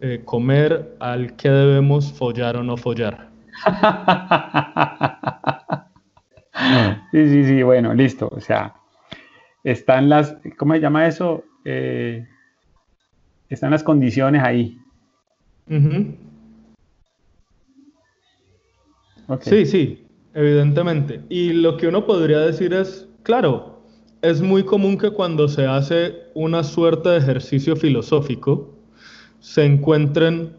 eh, 0.00 0.22
comer 0.24 0.96
al 1.00 1.36
que 1.36 1.50
debemos 1.50 2.14
follar 2.14 2.56
o 2.56 2.62
no 2.62 2.78
follar. 2.78 3.33
sí, 7.12 7.28
sí, 7.28 7.44
sí, 7.44 7.62
bueno, 7.62 7.94
listo. 7.94 8.28
O 8.32 8.40
sea, 8.40 8.74
están 9.62 10.08
las, 10.08 10.36
¿cómo 10.58 10.74
se 10.74 10.80
llama 10.80 11.06
eso? 11.06 11.44
Eh, 11.64 12.26
están 13.48 13.70
las 13.70 13.82
condiciones 13.82 14.42
ahí. 14.42 14.78
Sí, 19.40 19.66
sí, 19.66 20.06
evidentemente. 20.34 21.22
Y 21.28 21.52
lo 21.54 21.76
que 21.76 21.88
uno 21.88 22.04
podría 22.04 22.40
decir 22.40 22.74
es, 22.74 23.08
claro, 23.22 23.80
es 24.22 24.42
muy 24.42 24.64
común 24.64 24.98
que 24.98 25.10
cuando 25.10 25.48
se 25.48 25.66
hace 25.66 26.14
una 26.34 26.62
suerte 26.62 27.10
de 27.10 27.18
ejercicio 27.18 27.76
filosófico, 27.76 28.74
se 29.40 29.64
encuentren 29.64 30.56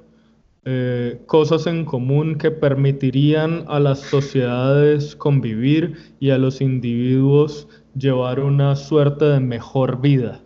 eh, 0.67 1.21
cosas 1.27 1.67
en 1.67 1.85
común 1.85 2.39
que 2.39 2.49
permitirían 2.49 3.65
a 3.67 3.79
las 3.79 3.99
sociedades 3.99 5.15
convivir 5.15 5.93
y 6.19 6.31
a 6.31 6.39
los 6.39 6.59
individuos 6.59 7.67
llevar 7.95 8.39
una 8.39 8.75
suerte 8.75 9.25
de 9.25 9.39
mejor 9.39 10.01
vida. 10.01 10.41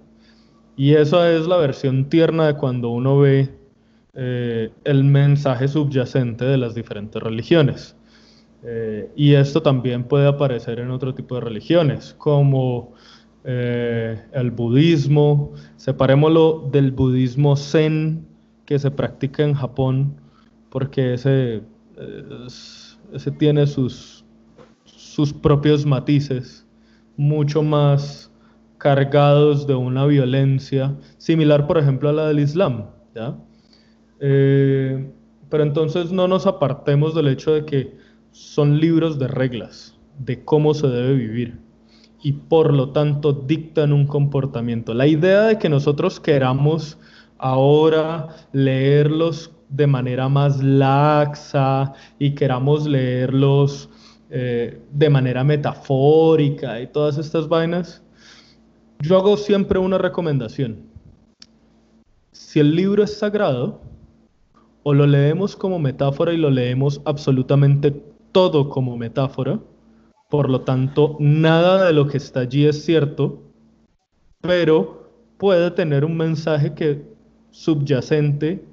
Y 0.76 0.96
esa 0.96 1.32
es 1.32 1.48
la 1.48 1.56
versión 1.56 2.10
tierna 2.10 2.48
de 2.48 2.58
cuando 2.58 2.90
uno 2.90 3.18
ve 3.20 3.48
eh, 4.14 4.72
el 4.84 5.06
mensaje 5.06 5.70
subyacente 5.70 6.44
de 6.44 6.58
las 6.58 6.76
diferentes 6.76 7.24
religiones. 7.24 7.96
Eh, 8.64 9.10
y 9.16 9.36
esto 9.36 9.62
también 9.62 10.04
puede 10.04 10.28
aparecer 10.28 10.80
en 10.80 10.92
otro 10.92 11.16
tipo 11.16 11.36
de 11.36 11.42
religiones, 11.42 12.14
como 12.18 12.94
el 13.46 14.52
budismo. 14.52 15.54
Separémoslo 15.78 16.68
del 16.72 16.92
budismo 16.92 17.56
zen, 17.56 18.29
que 18.70 18.78
se 18.78 18.92
practica 18.92 19.42
en 19.42 19.56
Japón, 19.56 20.22
porque 20.70 21.16
ese, 21.16 21.64
ese 23.12 23.32
tiene 23.32 23.66
sus, 23.66 24.24
sus 24.84 25.34
propios 25.34 25.88
matices, 25.88 26.68
mucho 27.18 27.64
más 27.64 28.32
cargados 28.78 29.66
de 29.66 29.74
una 29.74 30.06
violencia, 30.06 30.96
similar 31.18 31.66
por 31.66 31.80
ejemplo 31.80 32.10
a 32.10 32.14
la 32.14 32.28
del 32.28 32.42
Islam. 32.42 32.86
Eh, 34.20 35.12
pero 35.50 35.64
entonces 35.64 36.12
no 36.12 36.28
nos 36.28 36.46
apartemos 36.46 37.16
del 37.16 37.30
hecho 37.30 37.56
de 37.56 37.66
que 37.66 37.98
son 38.30 38.80
libros 38.80 39.18
de 39.18 39.30
reglas, 39.30 39.98
de 40.20 40.46
cómo 40.46 40.76
se 40.76 40.86
debe 40.86 41.16
vivir 41.16 41.58
y 42.22 42.34
por 42.34 42.72
lo 42.72 42.92
tanto 42.92 43.34
dictan 43.34 43.94
un 43.94 44.06
comportamiento. 44.06 44.94
La 44.94 45.08
idea 45.08 45.46
de 45.46 45.58
que 45.58 45.70
nosotros 45.70 46.20
queramos 46.20 47.00
ahora 47.40 48.28
leerlos 48.52 49.52
de 49.70 49.88
manera 49.88 50.30
más 50.30 50.62
laxa 50.62 51.94
y 52.18 52.36
queramos 52.36 52.86
leerlos 52.86 53.90
eh, 54.30 54.80
de 54.92 55.10
manera 55.10 55.44
metafórica 55.44 56.80
y 56.82 56.88
todas 56.88 57.18
estas 57.18 57.48
vainas, 57.48 58.04
yo 59.00 59.18
hago 59.18 59.38
siempre 59.38 59.80
una 59.80 59.98
recomendación. 59.98 60.78
Si 62.32 62.60
el 62.60 62.76
libro 62.76 63.04
es 63.04 63.18
sagrado, 63.18 63.82
o 64.84 64.94
lo 64.94 65.06
leemos 65.06 65.56
como 65.56 65.80
metáfora 65.80 66.34
y 66.34 66.38
lo 66.38 66.50
leemos 66.50 67.02
absolutamente 67.06 67.92
todo 68.32 68.70
como 68.70 68.98
metáfora, 68.98 69.60
por 70.30 70.50
lo 70.50 70.62
tanto, 70.62 71.16
nada 71.20 71.86
de 71.86 71.94
lo 71.94 72.08
que 72.08 72.18
está 72.18 72.42
allí 72.42 72.66
es 72.66 72.84
cierto, 72.84 73.42
pero 74.42 75.12
puede 75.38 75.72
tener 75.72 76.06
un 76.06 76.16
mensaje 76.16 76.74
que 76.74 77.04
subyacente 77.52 78.64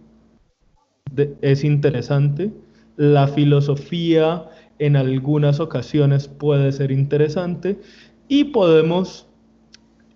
es 1.40 1.64
interesante, 1.64 2.52
la 2.96 3.28
filosofía 3.28 4.50
en 4.78 4.96
algunas 4.96 5.60
ocasiones 5.60 6.28
puede 6.28 6.72
ser 6.72 6.90
interesante 6.90 7.80
y 8.28 8.44
podemos 8.44 9.26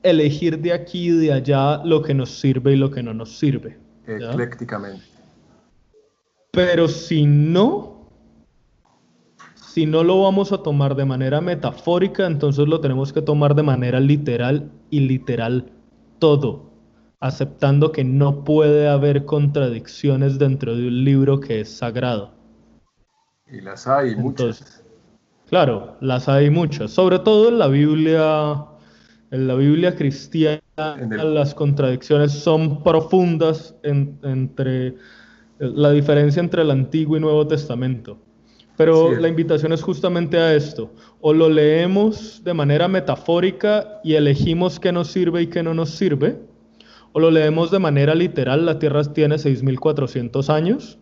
elegir 0.02 0.58
de 0.60 0.72
aquí 0.72 1.08
y 1.08 1.10
de 1.10 1.32
allá 1.32 1.82
lo 1.84 2.02
que 2.02 2.14
nos 2.14 2.30
sirve 2.30 2.72
y 2.72 2.76
lo 2.76 2.90
que 2.90 3.02
no 3.02 3.14
nos 3.14 3.38
sirve. 3.38 3.78
Eclécticamente. 4.06 5.04
Pero 6.50 6.88
si 6.88 7.26
no, 7.26 8.08
si 9.54 9.86
no 9.86 10.02
lo 10.02 10.22
vamos 10.22 10.52
a 10.52 10.58
tomar 10.58 10.96
de 10.96 11.04
manera 11.04 11.40
metafórica, 11.40 12.26
entonces 12.26 12.66
lo 12.66 12.80
tenemos 12.80 13.12
que 13.12 13.22
tomar 13.22 13.54
de 13.54 13.62
manera 13.62 14.00
literal 14.00 14.70
y 14.90 15.00
literal 15.00 15.70
todo, 16.18 16.69
aceptando 17.20 17.92
que 17.92 18.02
no 18.02 18.44
puede 18.44 18.88
haber 18.88 19.26
contradicciones 19.26 20.38
dentro 20.38 20.74
de 20.74 20.88
un 20.88 21.04
libro 21.04 21.38
que 21.38 21.60
es 21.60 21.68
sagrado. 21.68 22.32
Y 23.46 23.60
las 23.60 23.86
hay 23.86 24.16
muchas. 24.16 24.82
Claro, 25.48 25.96
las 26.00 26.28
hay 26.28 26.48
muchas, 26.48 26.92
sobre 26.92 27.18
todo 27.18 27.48
en 27.48 27.58
la 27.58 27.66
Biblia, 27.66 28.64
en 29.30 29.48
la 29.48 29.54
Biblia 29.54 29.96
cristiana, 29.96 30.60
las 30.76 31.54
contradicciones 31.54 32.32
son 32.32 32.82
profundas 32.82 33.74
entre 33.82 34.94
la 35.58 35.90
diferencia 35.90 36.40
entre 36.40 36.62
el 36.62 36.70
Antiguo 36.70 37.16
y 37.16 37.20
Nuevo 37.20 37.46
Testamento. 37.46 38.18
Pero 38.76 39.12
la 39.12 39.28
invitación 39.28 39.72
es 39.72 39.82
justamente 39.82 40.38
a 40.38 40.54
esto. 40.54 40.90
O 41.20 41.34
lo 41.34 41.50
leemos 41.50 42.42
de 42.42 42.54
manera 42.54 42.88
metafórica 42.88 44.00
y 44.02 44.14
elegimos 44.14 44.80
qué 44.80 44.90
nos 44.90 45.08
sirve 45.08 45.42
y 45.42 45.48
qué 45.48 45.62
no 45.62 45.74
nos 45.74 45.90
sirve, 45.90 46.38
o 47.12 47.20
lo 47.20 47.30
leemos 47.30 47.70
de 47.70 47.78
manera 47.78 48.14
literal. 48.14 48.66
La 48.66 48.78
Tierra 48.78 49.02
tiene 49.04 49.36
6.400 49.36 50.48
años 50.48 50.98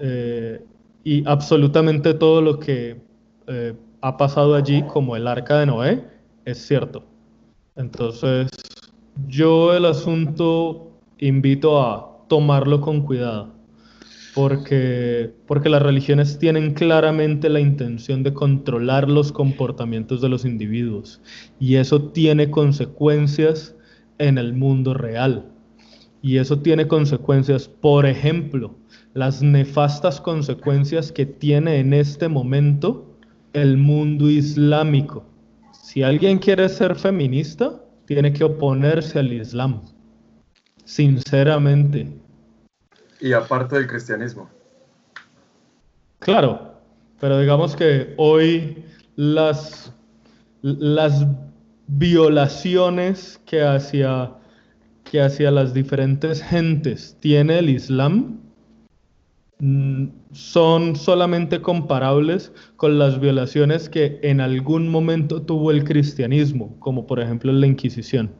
eh, 0.00 0.64
y 1.04 1.26
absolutamente 1.26 2.14
todo 2.14 2.42
lo 2.42 2.58
que 2.58 3.00
eh, 3.46 3.74
ha 4.00 4.16
pasado 4.16 4.54
allí, 4.54 4.82
como 4.82 5.16
el 5.16 5.26
arca 5.26 5.58
de 5.58 5.66
Noé, 5.66 6.04
es 6.44 6.58
cierto. 6.58 7.04
Entonces, 7.76 8.48
yo 9.26 9.74
el 9.74 9.84
asunto 9.84 10.92
invito 11.18 11.80
a 11.82 12.26
tomarlo 12.28 12.80
con 12.80 13.02
cuidado 13.02 13.60
porque, 14.34 15.32
porque 15.46 15.68
las 15.68 15.82
religiones 15.82 16.38
tienen 16.38 16.74
claramente 16.74 17.48
la 17.48 17.60
intención 17.60 18.22
de 18.22 18.32
controlar 18.32 19.08
los 19.08 19.32
comportamientos 19.32 20.20
de 20.20 20.28
los 20.28 20.44
individuos 20.44 21.20
y 21.58 21.76
eso 21.76 22.10
tiene 22.10 22.50
consecuencias 22.50 23.74
en 24.20 24.38
el 24.38 24.52
mundo 24.52 24.94
real. 24.94 25.50
Y 26.22 26.36
eso 26.36 26.60
tiene 26.60 26.86
consecuencias, 26.86 27.66
por 27.66 28.06
ejemplo, 28.06 28.76
las 29.14 29.42
nefastas 29.42 30.20
consecuencias 30.20 31.10
que 31.10 31.26
tiene 31.26 31.80
en 31.80 31.92
este 31.92 32.28
momento 32.28 33.16
el 33.52 33.76
mundo 33.76 34.30
islámico. 34.30 35.24
Si 35.72 36.04
alguien 36.04 36.38
quiere 36.38 36.68
ser 36.68 36.94
feminista, 36.94 37.82
tiene 38.06 38.32
que 38.32 38.44
oponerse 38.44 39.18
al 39.18 39.32
Islam. 39.32 39.82
Sinceramente, 40.84 42.20
y 43.20 43.32
aparte 43.32 43.76
del 43.76 43.86
cristianismo. 43.86 44.48
Claro, 46.18 46.74
pero 47.20 47.38
digamos 47.38 47.76
que 47.76 48.14
hoy 48.16 48.84
las, 49.16 49.92
las 50.62 51.26
violaciones 51.98 53.40
que 53.46 53.62
hacia, 53.62 54.32
que 55.04 55.20
hacia 55.20 55.50
las 55.50 55.74
diferentes 55.74 56.42
gentes 56.42 57.16
tiene 57.20 57.58
el 57.58 57.68
Islam 57.70 58.40
mm, 59.58 60.06
son 60.32 60.94
solamente 60.94 61.60
comparables 61.60 62.52
con 62.76 62.98
las 62.98 63.20
violaciones 63.20 63.88
que 63.88 64.20
en 64.22 64.40
algún 64.40 64.88
momento 64.88 65.42
tuvo 65.42 65.70
el 65.70 65.84
cristianismo, 65.84 66.78
como 66.78 67.06
por 67.06 67.20
ejemplo 67.20 67.52
la 67.52 67.66
Inquisición. 67.66 68.30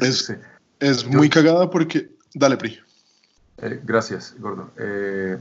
es, 0.00 0.34
es 0.80 1.06
muy 1.06 1.28
cagada 1.28 1.70
porque... 1.70 2.10
Dale, 2.34 2.56
Pri. 2.56 2.78
Eh, 3.58 3.80
gracias, 3.84 4.36
Gordo. 4.38 4.70
Eh, 4.78 5.38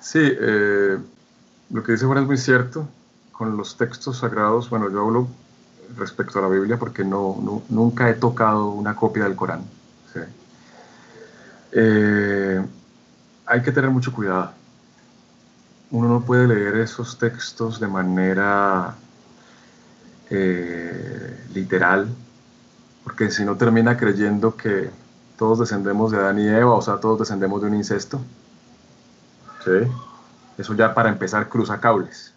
sí, 0.00 0.20
eh, 0.20 0.98
lo 1.70 1.82
que 1.82 1.92
dice 1.92 2.04
Juan 2.04 2.18
es 2.18 2.26
muy 2.26 2.36
cierto. 2.36 2.88
Con 3.42 3.56
los 3.56 3.76
textos 3.76 4.18
sagrados, 4.18 4.70
bueno, 4.70 4.88
yo 4.88 5.00
hablo 5.00 5.26
respecto 5.96 6.38
a 6.38 6.42
la 6.42 6.48
Biblia 6.48 6.78
porque 6.78 7.02
no, 7.02 7.60
nunca 7.70 8.08
he 8.08 8.14
tocado 8.14 8.68
una 8.68 8.94
copia 8.94 9.24
del 9.24 9.34
Corán. 9.34 9.64
hay 13.44 13.62
que 13.62 13.72
tener 13.72 13.90
mucho 13.90 14.12
cuidado. 14.12 14.52
Uno 15.90 16.06
no 16.06 16.20
puede 16.20 16.46
leer 16.46 16.76
esos 16.76 17.18
textos 17.18 17.80
de 17.80 17.88
manera 17.88 18.94
literal, 21.52 22.06
porque 23.02 23.32
si 23.32 23.44
no 23.44 23.56
termina 23.56 23.96
creyendo 23.96 24.56
que 24.56 24.88
todos 25.36 25.58
descendemos 25.58 26.12
de 26.12 26.18
Adán 26.18 26.38
y 26.38 26.46
Eva, 26.46 26.74
o 26.74 26.82
sea, 26.82 26.98
todos 26.98 27.18
descendemos 27.18 27.60
de 27.60 27.66
un 27.66 27.74
incesto. 27.74 28.20
¿Sí? 29.64 29.90
Eso 30.58 30.74
ya 30.74 30.94
para 30.94 31.08
empezar 31.08 31.48
cruza 31.48 31.80
cables. 31.80 32.32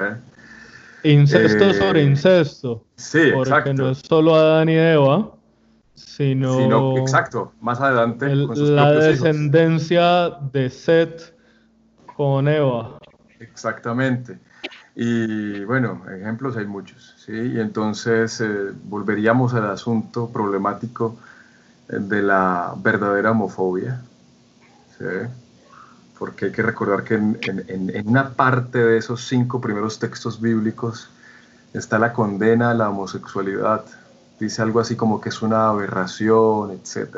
¿Eh? 0.00 0.16
Incesto 1.12 1.64
eh, 1.64 1.74
sobre 1.74 2.02
incesto. 2.02 2.84
Sí, 2.96 3.30
porque 3.32 3.74
no 3.74 3.90
es 3.90 3.98
solo 3.98 4.34
Adán 4.34 4.68
y 4.68 4.76
Eva, 4.76 5.32
sino, 5.94 6.96
exacto, 6.98 7.52
más 7.60 7.80
adelante 7.80 8.34
la 8.34 8.92
descendencia 8.92 10.30
de 10.52 10.70
Seth 10.70 11.34
con 12.16 12.48
Eva. 12.48 12.98
Exactamente. 13.38 14.38
Y 14.94 15.62
bueno, 15.64 16.02
ejemplos 16.10 16.56
hay 16.56 16.66
muchos, 16.66 17.14
¿sí? 17.18 17.32
Y 17.32 17.60
entonces 17.60 18.40
eh, 18.40 18.72
volveríamos 18.84 19.52
al 19.52 19.70
asunto 19.70 20.30
problemático 20.30 21.16
de 21.88 22.22
la 22.22 22.74
verdadera 22.78 23.30
homofobia, 23.30 24.00
porque 26.18 26.46
hay 26.46 26.52
que 26.52 26.62
recordar 26.62 27.04
que 27.04 27.14
en, 27.14 28.02
una 28.06 28.30
parte 28.30 28.78
de 28.78 28.98
esos 28.98 29.26
cinco 29.26 29.60
primeros 29.60 29.98
textos 29.98 30.40
bíblicos 30.40 31.10
está 31.72 31.98
la 31.98 32.12
condena 32.12 32.70
a 32.70 32.74
la 32.74 32.88
homosexualidad. 32.88 33.84
Dice 34.40 34.62
algo 34.62 34.80
así 34.80 34.96
como 34.96 35.20
que 35.20 35.28
es 35.28 35.42
una 35.42 35.68
aberración, 35.68 36.70
etc. 36.70 37.16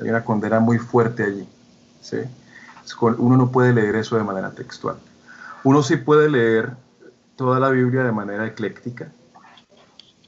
Hay 0.00 0.08
una 0.08 0.24
condena 0.24 0.60
muy 0.60 0.78
fuerte 0.78 1.24
allí. 1.24 1.48
Uno 3.18 3.36
no 3.36 3.50
puede 3.50 3.72
leer 3.72 3.96
eso 3.96 4.16
de 4.16 4.24
manera 4.24 4.50
textual. 4.50 4.96
Uno 5.64 5.82
sí 5.82 5.96
puede 5.96 6.28
leer 6.28 6.72
toda 7.36 7.58
la 7.58 7.70
Biblia 7.70 8.04
de 8.04 8.12
manera 8.12 8.46
ecléctica, 8.46 9.08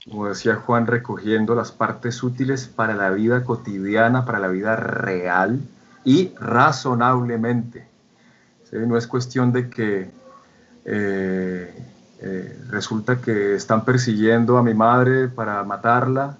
como 0.08 0.28
decía 0.28 0.56
Juan, 0.56 0.86
recogiendo 0.86 1.54
las 1.54 1.70
partes 1.70 2.22
útiles 2.22 2.66
para 2.66 2.94
la 2.94 3.10
vida 3.10 3.44
cotidiana, 3.44 4.24
para 4.24 4.38
la 4.38 4.48
vida 4.48 4.74
real 4.76 5.60
y 6.04 6.32
razonablemente. 6.40 7.86
No 8.72 8.96
es 8.96 9.06
cuestión 9.06 9.52
de 9.52 9.70
que 9.70 10.10
eh, 10.84 11.84
eh, 12.20 12.58
resulta 12.68 13.20
que 13.20 13.54
están 13.54 13.84
persiguiendo 13.84 14.58
a 14.58 14.62
mi 14.62 14.74
madre 14.74 15.28
para 15.28 15.62
matarla 15.64 16.36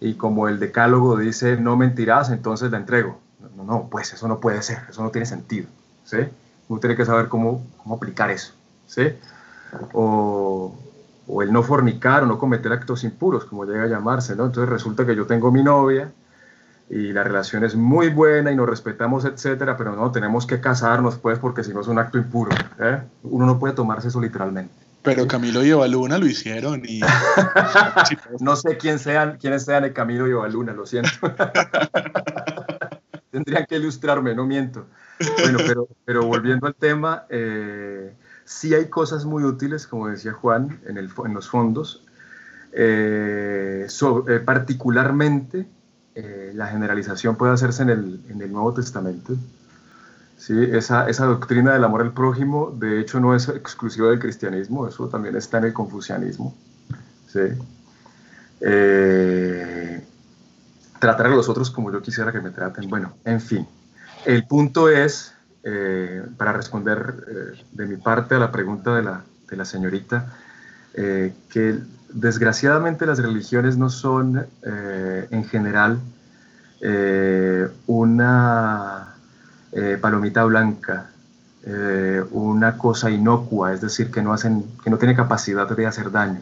y 0.00 0.14
como 0.14 0.48
el 0.48 0.58
decálogo 0.58 1.16
dice 1.16 1.56
no 1.56 1.76
mentirás, 1.76 2.30
entonces 2.30 2.70
la 2.70 2.78
entrego. 2.78 3.20
No, 3.56 3.64
no, 3.64 3.88
pues 3.90 4.12
eso 4.12 4.28
no 4.28 4.40
puede 4.40 4.62
ser, 4.62 4.78
eso 4.88 5.02
no 5.02 5.10
tiene 5.10 5.26
sentido. 5.26 5.68
¿sí? 6.04 6.18
Uno 6.68 6.80
tiene 6.80 6.96
que 6.96 7.04
saber 7.04 7.28
cómo, 7.28 7.66
cómo 7.82 7.96
aplicar 7.96 8.30
eso. 8.30 8.52
¿sí? 8.86 9.08
O, 9.92 10.74
o 11.26 11.42
el 11.42 11.52
no 11.52 11.62
fornicar 11.62 12.24
o 12.24 12.26
no 12.26 12.38
cometer 12.38 12.72
actos 12.72 13.04
impuros, 13.04 13.44
como 13.44 13.64
llega 13.64 13.84
a 13.84 13.86
llamarse, 13.86 14.34
¿no? 14.34 14.46
Entonces 14.46 14.68
resulta 14.68 15.06
que 15.06 15.14
yo 15.14 15.26
tengo 15.26 15.52
mi 15.52 15.62
novia 15.62 16.10
y 16.90 17.12
la 17.12 17.22
relación 17.22 17.64
es 17.64 17.74
muy 17.74 18.10
buena 18.10 18.52
y 18.52 18.56
nos 18.56 18.68
respetamos, 18.68 19.24
etcétera, 19.24 19.76
pero 19.76 19.96
no, 19.96 20.12
tenemos 20.12 20.46
que 20.46 20.60
casarnos, 20.60 21.16
pues, 21.16 21.38
porque 21.38 21.64
si 21.64 21.72
no 21.72 21.80
es 21.80 21.86
un 21.86 21.98
acto 21.98 22.18
impuro, 22.18 22.50
¿eh? 22.78 22.98
Uno 23.22 23.46
no 23.46 23.58
puede 23.58 23.74
tomarse 23.74 24.08
eso 24.08 24.20
literalmente. 24.20 24.74
Pero 25.02 25.26
Camilo 25.26 25.64
y 25.64 25.70
Evaluna 25.70 26.18
lo 26.18 26.26
hicieron 26.26 26.82
y... 26.84 27.00
no 28.40 28.56
sé 28.56 28.76
quién 28.76 28.98
sean, 28.98 29.38
quiénes 29.40 29.64
sean 29.64 29.84
el 29.84 29.94
Camilo 29.94 30.28
y 30.28 30.32
Evaluna, 30.32 30.74
lo 30.74 30.84
siento. 30.84 31.10
Tendrían 33.30 33.64
que 33.66 33.76
ilustrarme, 33.76 34.34
no 34.34 34.44
miento. 34.44 34.86
Bueno, 35.40 35.58
pero, 35.66 35.88
pero 36.04 36.26
volviendo 36.26 36.66
al 36.66 36.74
tema, 36.74 37.24
eh, 37.30 38.12
Sí 38.50 38.74
hay 38.74 38.86
cosas 38.86 39.24
muy 39.24 39.44
útiles, 39.44 39.86
como 39.86 40.08
decía 40.08 40.32
Juan, 40.32 40.80
en, 40.84 40.98
el, 40.98 41.08
en 41.24 41.34
los 41.34 41.48
fondos. 41.48 42.04
Eh, 42.72 43.86
eh, 43.86 44.40
particularmente, 44.44 45.68
eh, 46.22 46.52
la 46.54 46.66
generalización 46.68 47.36
puede 47.36 47.52
hacerse 47.52 47.82
en 47.82 47.90
el, 47.90 48.20
en 48.28 48.42
el 48.42 48.52
Nuevo 48.52 48.74
Testamento. 48.74 49.34
¿sí? 50.36 50.54
Esa, 50.72 51.08
esa, 51.08 51.26
doctrina 51.26 51.72
del 51.72 51.84
amor 51.84 52.02
al 52.02 52.12
prójimo, 52.12 52.74
de 52.78 53.00
hecho, 53.00 53.20
no 53.20 53.34
es 53.34 53.48
exclusiva 53.48 54.10
del 54.10 54.18
cristianismo, 54.18 54.86
eso 54.86 55.08
también 55.08 55.36
está 55.36 55.58
en 55.58 55.64
el 55.64 55.72
confucianismo. 55.72 56.54
¿sí? 57.26 57.40
tratar 61.00 61.26
a 61.26 61.30
los 61.30 61.48
otros 61.48 61.70
como 61.70 61.90
yo 61.90 62.02
quisiera 62.02 62.30
que 62.30 62.40
me 62.40 62.50
traten. 62.50 62.88
Bueno, 62.88 63.14
en 63.24 63.40
fin. 63.40 63.66
El 64.26 64.46
punto 64.46 64.88
es 64.90 65.34
eh, 65.62 66.22
para 66.38 66.52
responder 66.52 67.14
eh, 67.28 67.64
de 67.72 67.86
mi 67.86 67.96
parte 67.96 68.34
a 68.34 68.38
la 68.38 68.50
pregunta 68.50 68.94
de 68.94 69.02
la, 69.02 69.22
de 69.48 69.56
la 69.56 69.64
señorita, 69.66 70.32
eh, 70.94 71.34
que 71.50 71.78
desgraciadamente 72.12 73.06
las 73.06 73.18
religiones 73.18 73.76
no 73.76 73.90
son 73.90 74.46
eh, 74.62 75.28
en 75.30 75.44
general 75.44 75.98
eh, 76.80 77.68
una 77.86 79.14
eh, 79.72 79.98
palomita 80.00 80.44
blanca, 80.44 81.10
una 82.30 82.78
cosa 82.78 83.10
inocua, 83.10 83.74
es 83.74 83.82
decir, 83.82 84.10
que 84.10 84.22
no, 84.22 84.32
hacen, 84.32 84.64
que 84.82 84.88
no 84.88 84.96
tiene 84.96 85.14
capacidad 85.14 85.68
de 85.68 85.86
hacer 85.86 86.10
daño. 86.10 86.40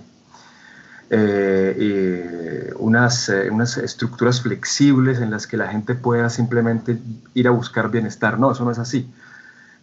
Unas, 2.78 3.28
unas 3.50 3.78
estructuras 3.78 4.40
flexibles 4.40 5.18
en 5.18 5.32
las 5.32 5.48
que 5.48 5.56
la 5.56 5.66
gente 5.66 5.96
pueda 5.96 6.30
simplemente 6.30 7.00
ir 7.34 7.48
a 7.48 7.50
buscar 7.50 7.90
bienestar. 7.90 8.38
No, 8.38 8.52
eso 8.52 8.64
no 8.64 8.70
es 8.70 8.78
así. 8.78 9.12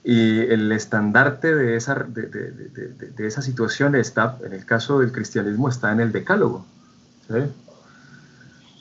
Y 0.08 0.42
el 0.42 0.72
estandarte 0.72 1.56
de 1.56 1.76
esa, 1.76 1.96
de, 1.96 2.28
de, 2.28 2.52
de, 2.52 2.90
de, 2.90 3.28
esa 3.28 3.42
situación 3.42 3.96
está, 3.96 4.38
en 4.46 4.54
el 4.54 4.64
caso 4.64 5.00
del 5.00 5.12
cristianismo, 5.12 5.68
está 5.68 5.92
en 5.92 6.00
el 6.00 6.12
decálogo. 6.12 6.64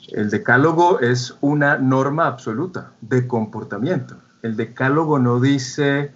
El 0.09 0.29
decálogo 0.29 0.99
es 0.99 1.35
una 1.41 1.79
norma 1.79 2.27
absoluta 2.27 2.91
de 3.01 3.25
comportamiento. 3.25 4.17
El 4.43 4.55
decálogo 4.55 5.17
no 5.17 5.39
dice, 5.39 6.11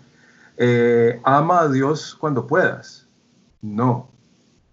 eh, 0.58 1.20
ama 1.24 1.62
a 1.62 1.70
Dios 1.70 2.16
cuando 2.20 2.46
puedas. 2.46 3.08
No, 3.64 4.12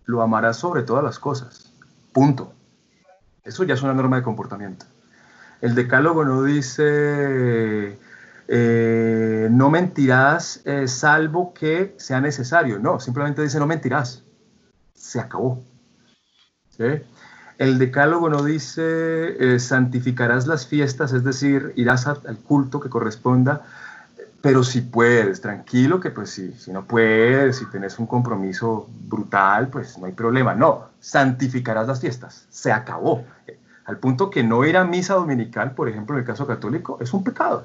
lo 0.05 0.21
amarás 0.21 0.59
sobre 0.59 0.83
todas 0.83 1.03
las 1.03 1.19
cosas. 1.19 1.73
Punto. 2.13 2.53
Eso 3.43 3.65
ya 3.65 3.73
es 3.73 3.83
una 3.83 3.95
norma 3.95 4.17
de 4.17 4.23
comportamiento. 4.23 4.85
El 5.63 5.75
decálogo 5.75 6.27
no 6.27 6.43
dice, 6.43 7.99
eh, 8.49 9.49
no 9.51 9.71
mentirás 9.71 10.61
eh, 10.65 10.87
salvo 10.89 11.53
que 11.53 11.95
sea 11.99 12.21
necesario. 12.21 12.79
No, 12.79 13.01
simplemente 13.01 13.43
dice 13.43 13.59
no 13.59 13.67
mentirás. 13.67 14.23
Se 14.95 15.21
acabó. 15.21 15.63
El 17.59 17.79
decálogo 17.79 18.29
no 18.29 18.43
dice 18.43 18.85
eh, 18.85 19.59
santificarás 19.59 20.47
las 20.47 20.67
fiestas, 20.67 21.13
es 21.13 21.25
decir, 21.25 21.73
irás 21.77 22.07
al 22.07 22.39
culto 22.47 22.81
que 22.81 22.91
corresponda, 22.91 23.63
pero 24.43 24.63
si 24.63 24.83
puedes, 24.83 25.41
tranquilo 25.41 25.99
que 25.99 26.11
pues 26.11 26.31
si, 26.31 26.71
no 26.71 26.85
puedes, 26.85 27.57
si 27.57 27.65
tenés 27.71 27.99
un 27.99 28.07
compromiso 28.07 28.89
brutal, 29.09 29.69
pues 29.69 29.97
no 29.97 30.05
hay 30.07 30.13
problema. 30.13 30.55
No, 30.55 30.91
santificarás 31.01 31.89
las 31.89 32.01
fiestas. 32.01 32.47
Se 32.51 32.71
acabó. 32.71 33.25
Al 33.87 33.99
punto 33.99 34.31
que 34.31 34.43
no 34.43 34.65
ir 34.65 34.77
a 34.77 34.85
misa 34.85 35.15
dominical, 35.15 35.73
por 35.73 35.89
ejemplo, 35.89 36.15
en 36.15 36.21
el 36.21 36.27
caso 36.27 36.47
católico, 36.47 36.99
es 37.01 37.15
un 37.15 37.25
pecado 37.25 37.65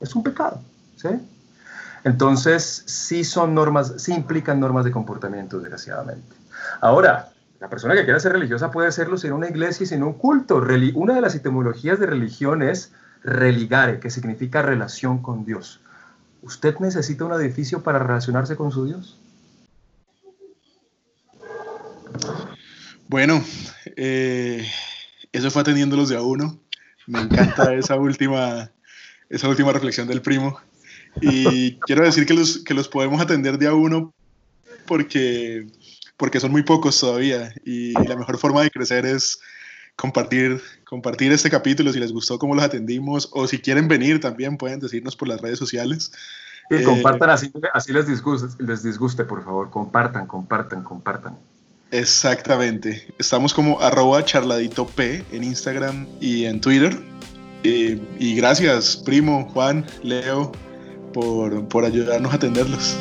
es 0.00 0.14
un 0.14 0.22
pecado. 0.22 0.62
¿sí? 0.96 1.08
Entonces, 2.04 2.84
sí 2.86 3.24
son 3.24 3.54
normas, 3.54 3.94
sí 3.98 4.12
implican 4.12 4.60
normas 4.60 4.84
de 4.84 4.90
comportamiento, 4.90 5.58
desgraciadamente. 5.58 6.36
Ahora, 6.80 7.30
la 7.60 7.68
persona 7.68 7.94
que 7.94 8.04
quiera 8.04 8.20
ser 8.20 8.32
religiosa 8.32 8.70
puede 8.70 8.88
hacerlo 8.88 9.18
sin 9.18 9.32
una 9.32 9.48
iglesia 9.48 9.84
y 9.84 9.86
sin 9.86 10.02
un 10.02 10.14
culto. 10.14 10.62
Una 10.94 11.14
de 11.14 11.20
las 11.20 11.34
etimologías 11.34 11.98
de 11.98 12.06
religión 12.06 12.62
es 12.62 12.92
religare, 13.22 13.98
que 13.98 14.10
significa 14.10 14.62
relación 14.62 15.22
con 15.22 15.44
Dios. 15.44 15.80
¿Usted 16.42 16.76
necesita 16.78 17.24
un 17.24 17.32
edificio 17.32 17.82
para 17.82 17.98
relacionarse 17.98 18.54
con 18.56 18.70
su 18.70 18.86
Dios? 18.86 19.18
Bueno, 23.08 23.42
eh, 23.96 24.66
eso 25.32 25.50
fue 25.50 25.62
atendiéndolos 25.62 26.08
de 26.10 26.16
a 26.16 26.22
uno. 26.22 26.58
Me 27.06 27.20
encanta 27.20 27.74
esa 27.74 27.96
última 27.96 28.70
esa 29.28 29.48
última 29.48 29.72
reflexión 29.72 30.08
del 30.08 30.22
primo. 30.22 30.58
Y 31.20 31.76
quiero 31.80 32.04
decir 32.04 32.26
que 32.26 32.34
los, 32.34 32.58
que 32.58 32.74
los 32.74 32.88
podemos 32.88 33.20
atender 33.20 33.58
de 33.58 33.66
a 33.66 33.74
uno 33.74 34.14
porque, 34.86 35.66
porque 36.16 36.40
son 36.40 36.52
muy 36.52 36.62
pocos 36.62 36.98
todavía 36.98 37.52
y 37.64 37.92
la 38.06 38.16
mejor 38.16 38.38
forma 38.38 38.62
de 38.62 38.70
crecer 38.70 39.06
es 39.06 39.40
compartir, 39.96 40.60
compartir 40.84 41.32
este 41.32 41.50
capítulo 41.50 41.92
si 41.92 41.98
les 41.98 42.12
gustó 42.12 42.38
cómo 42.38 42.54
los 42.54 42.64
atendimos 42.64 43.28
o 43.32 43.46
si 43.46 43.58
quieren 43.58 43.88
venir 43.88 44.20
también 44.20 44.56
pueden 44.56 44.80
decirnos 44.80 45.16
por 45.16 45.28
las 45.28 45.40
redes 45.40 45.58
sociales. 45.58 46.12
Y 46.70 46.76
eh, 46.76 46.82
compartan 46.84 47.30
así, 47.30 47.50
así 47.72 47.92
les, 47.92 48.06
disguste, 48.06 48.62
les 48.62 48.82
disguste, 48.82 49.24
por 49.24 49.44
favor, 49.44 49.70
compartan, 49.70 50.26
compartan, 50.26 50.82
compartan. 50.82 51.36
Exactamente. 51.90 53.08
Estamos 53.18 53.54
como 53.54 53.80
arroba 53.80 54.24
charladito 54.24 54.86
P 54.86 55.24
en 55.32 55.44
Instagram 55.44 56.06
y 56.20 56.44
en 56.44 56.60
Twitter. 56.60 56.98
Eh, 57.64 57.98
y 58.18 58.34
gracias, 58.34 58.96
primo, 58.96 59.48
Juan, 59.52 59.84
Leo, 60.02 60.52
por, 61.12 61.66
por 61.68 61.84
ayudarnos 61.84 62.32
a 62.32 62.36
atenderlos. 62.36 62.96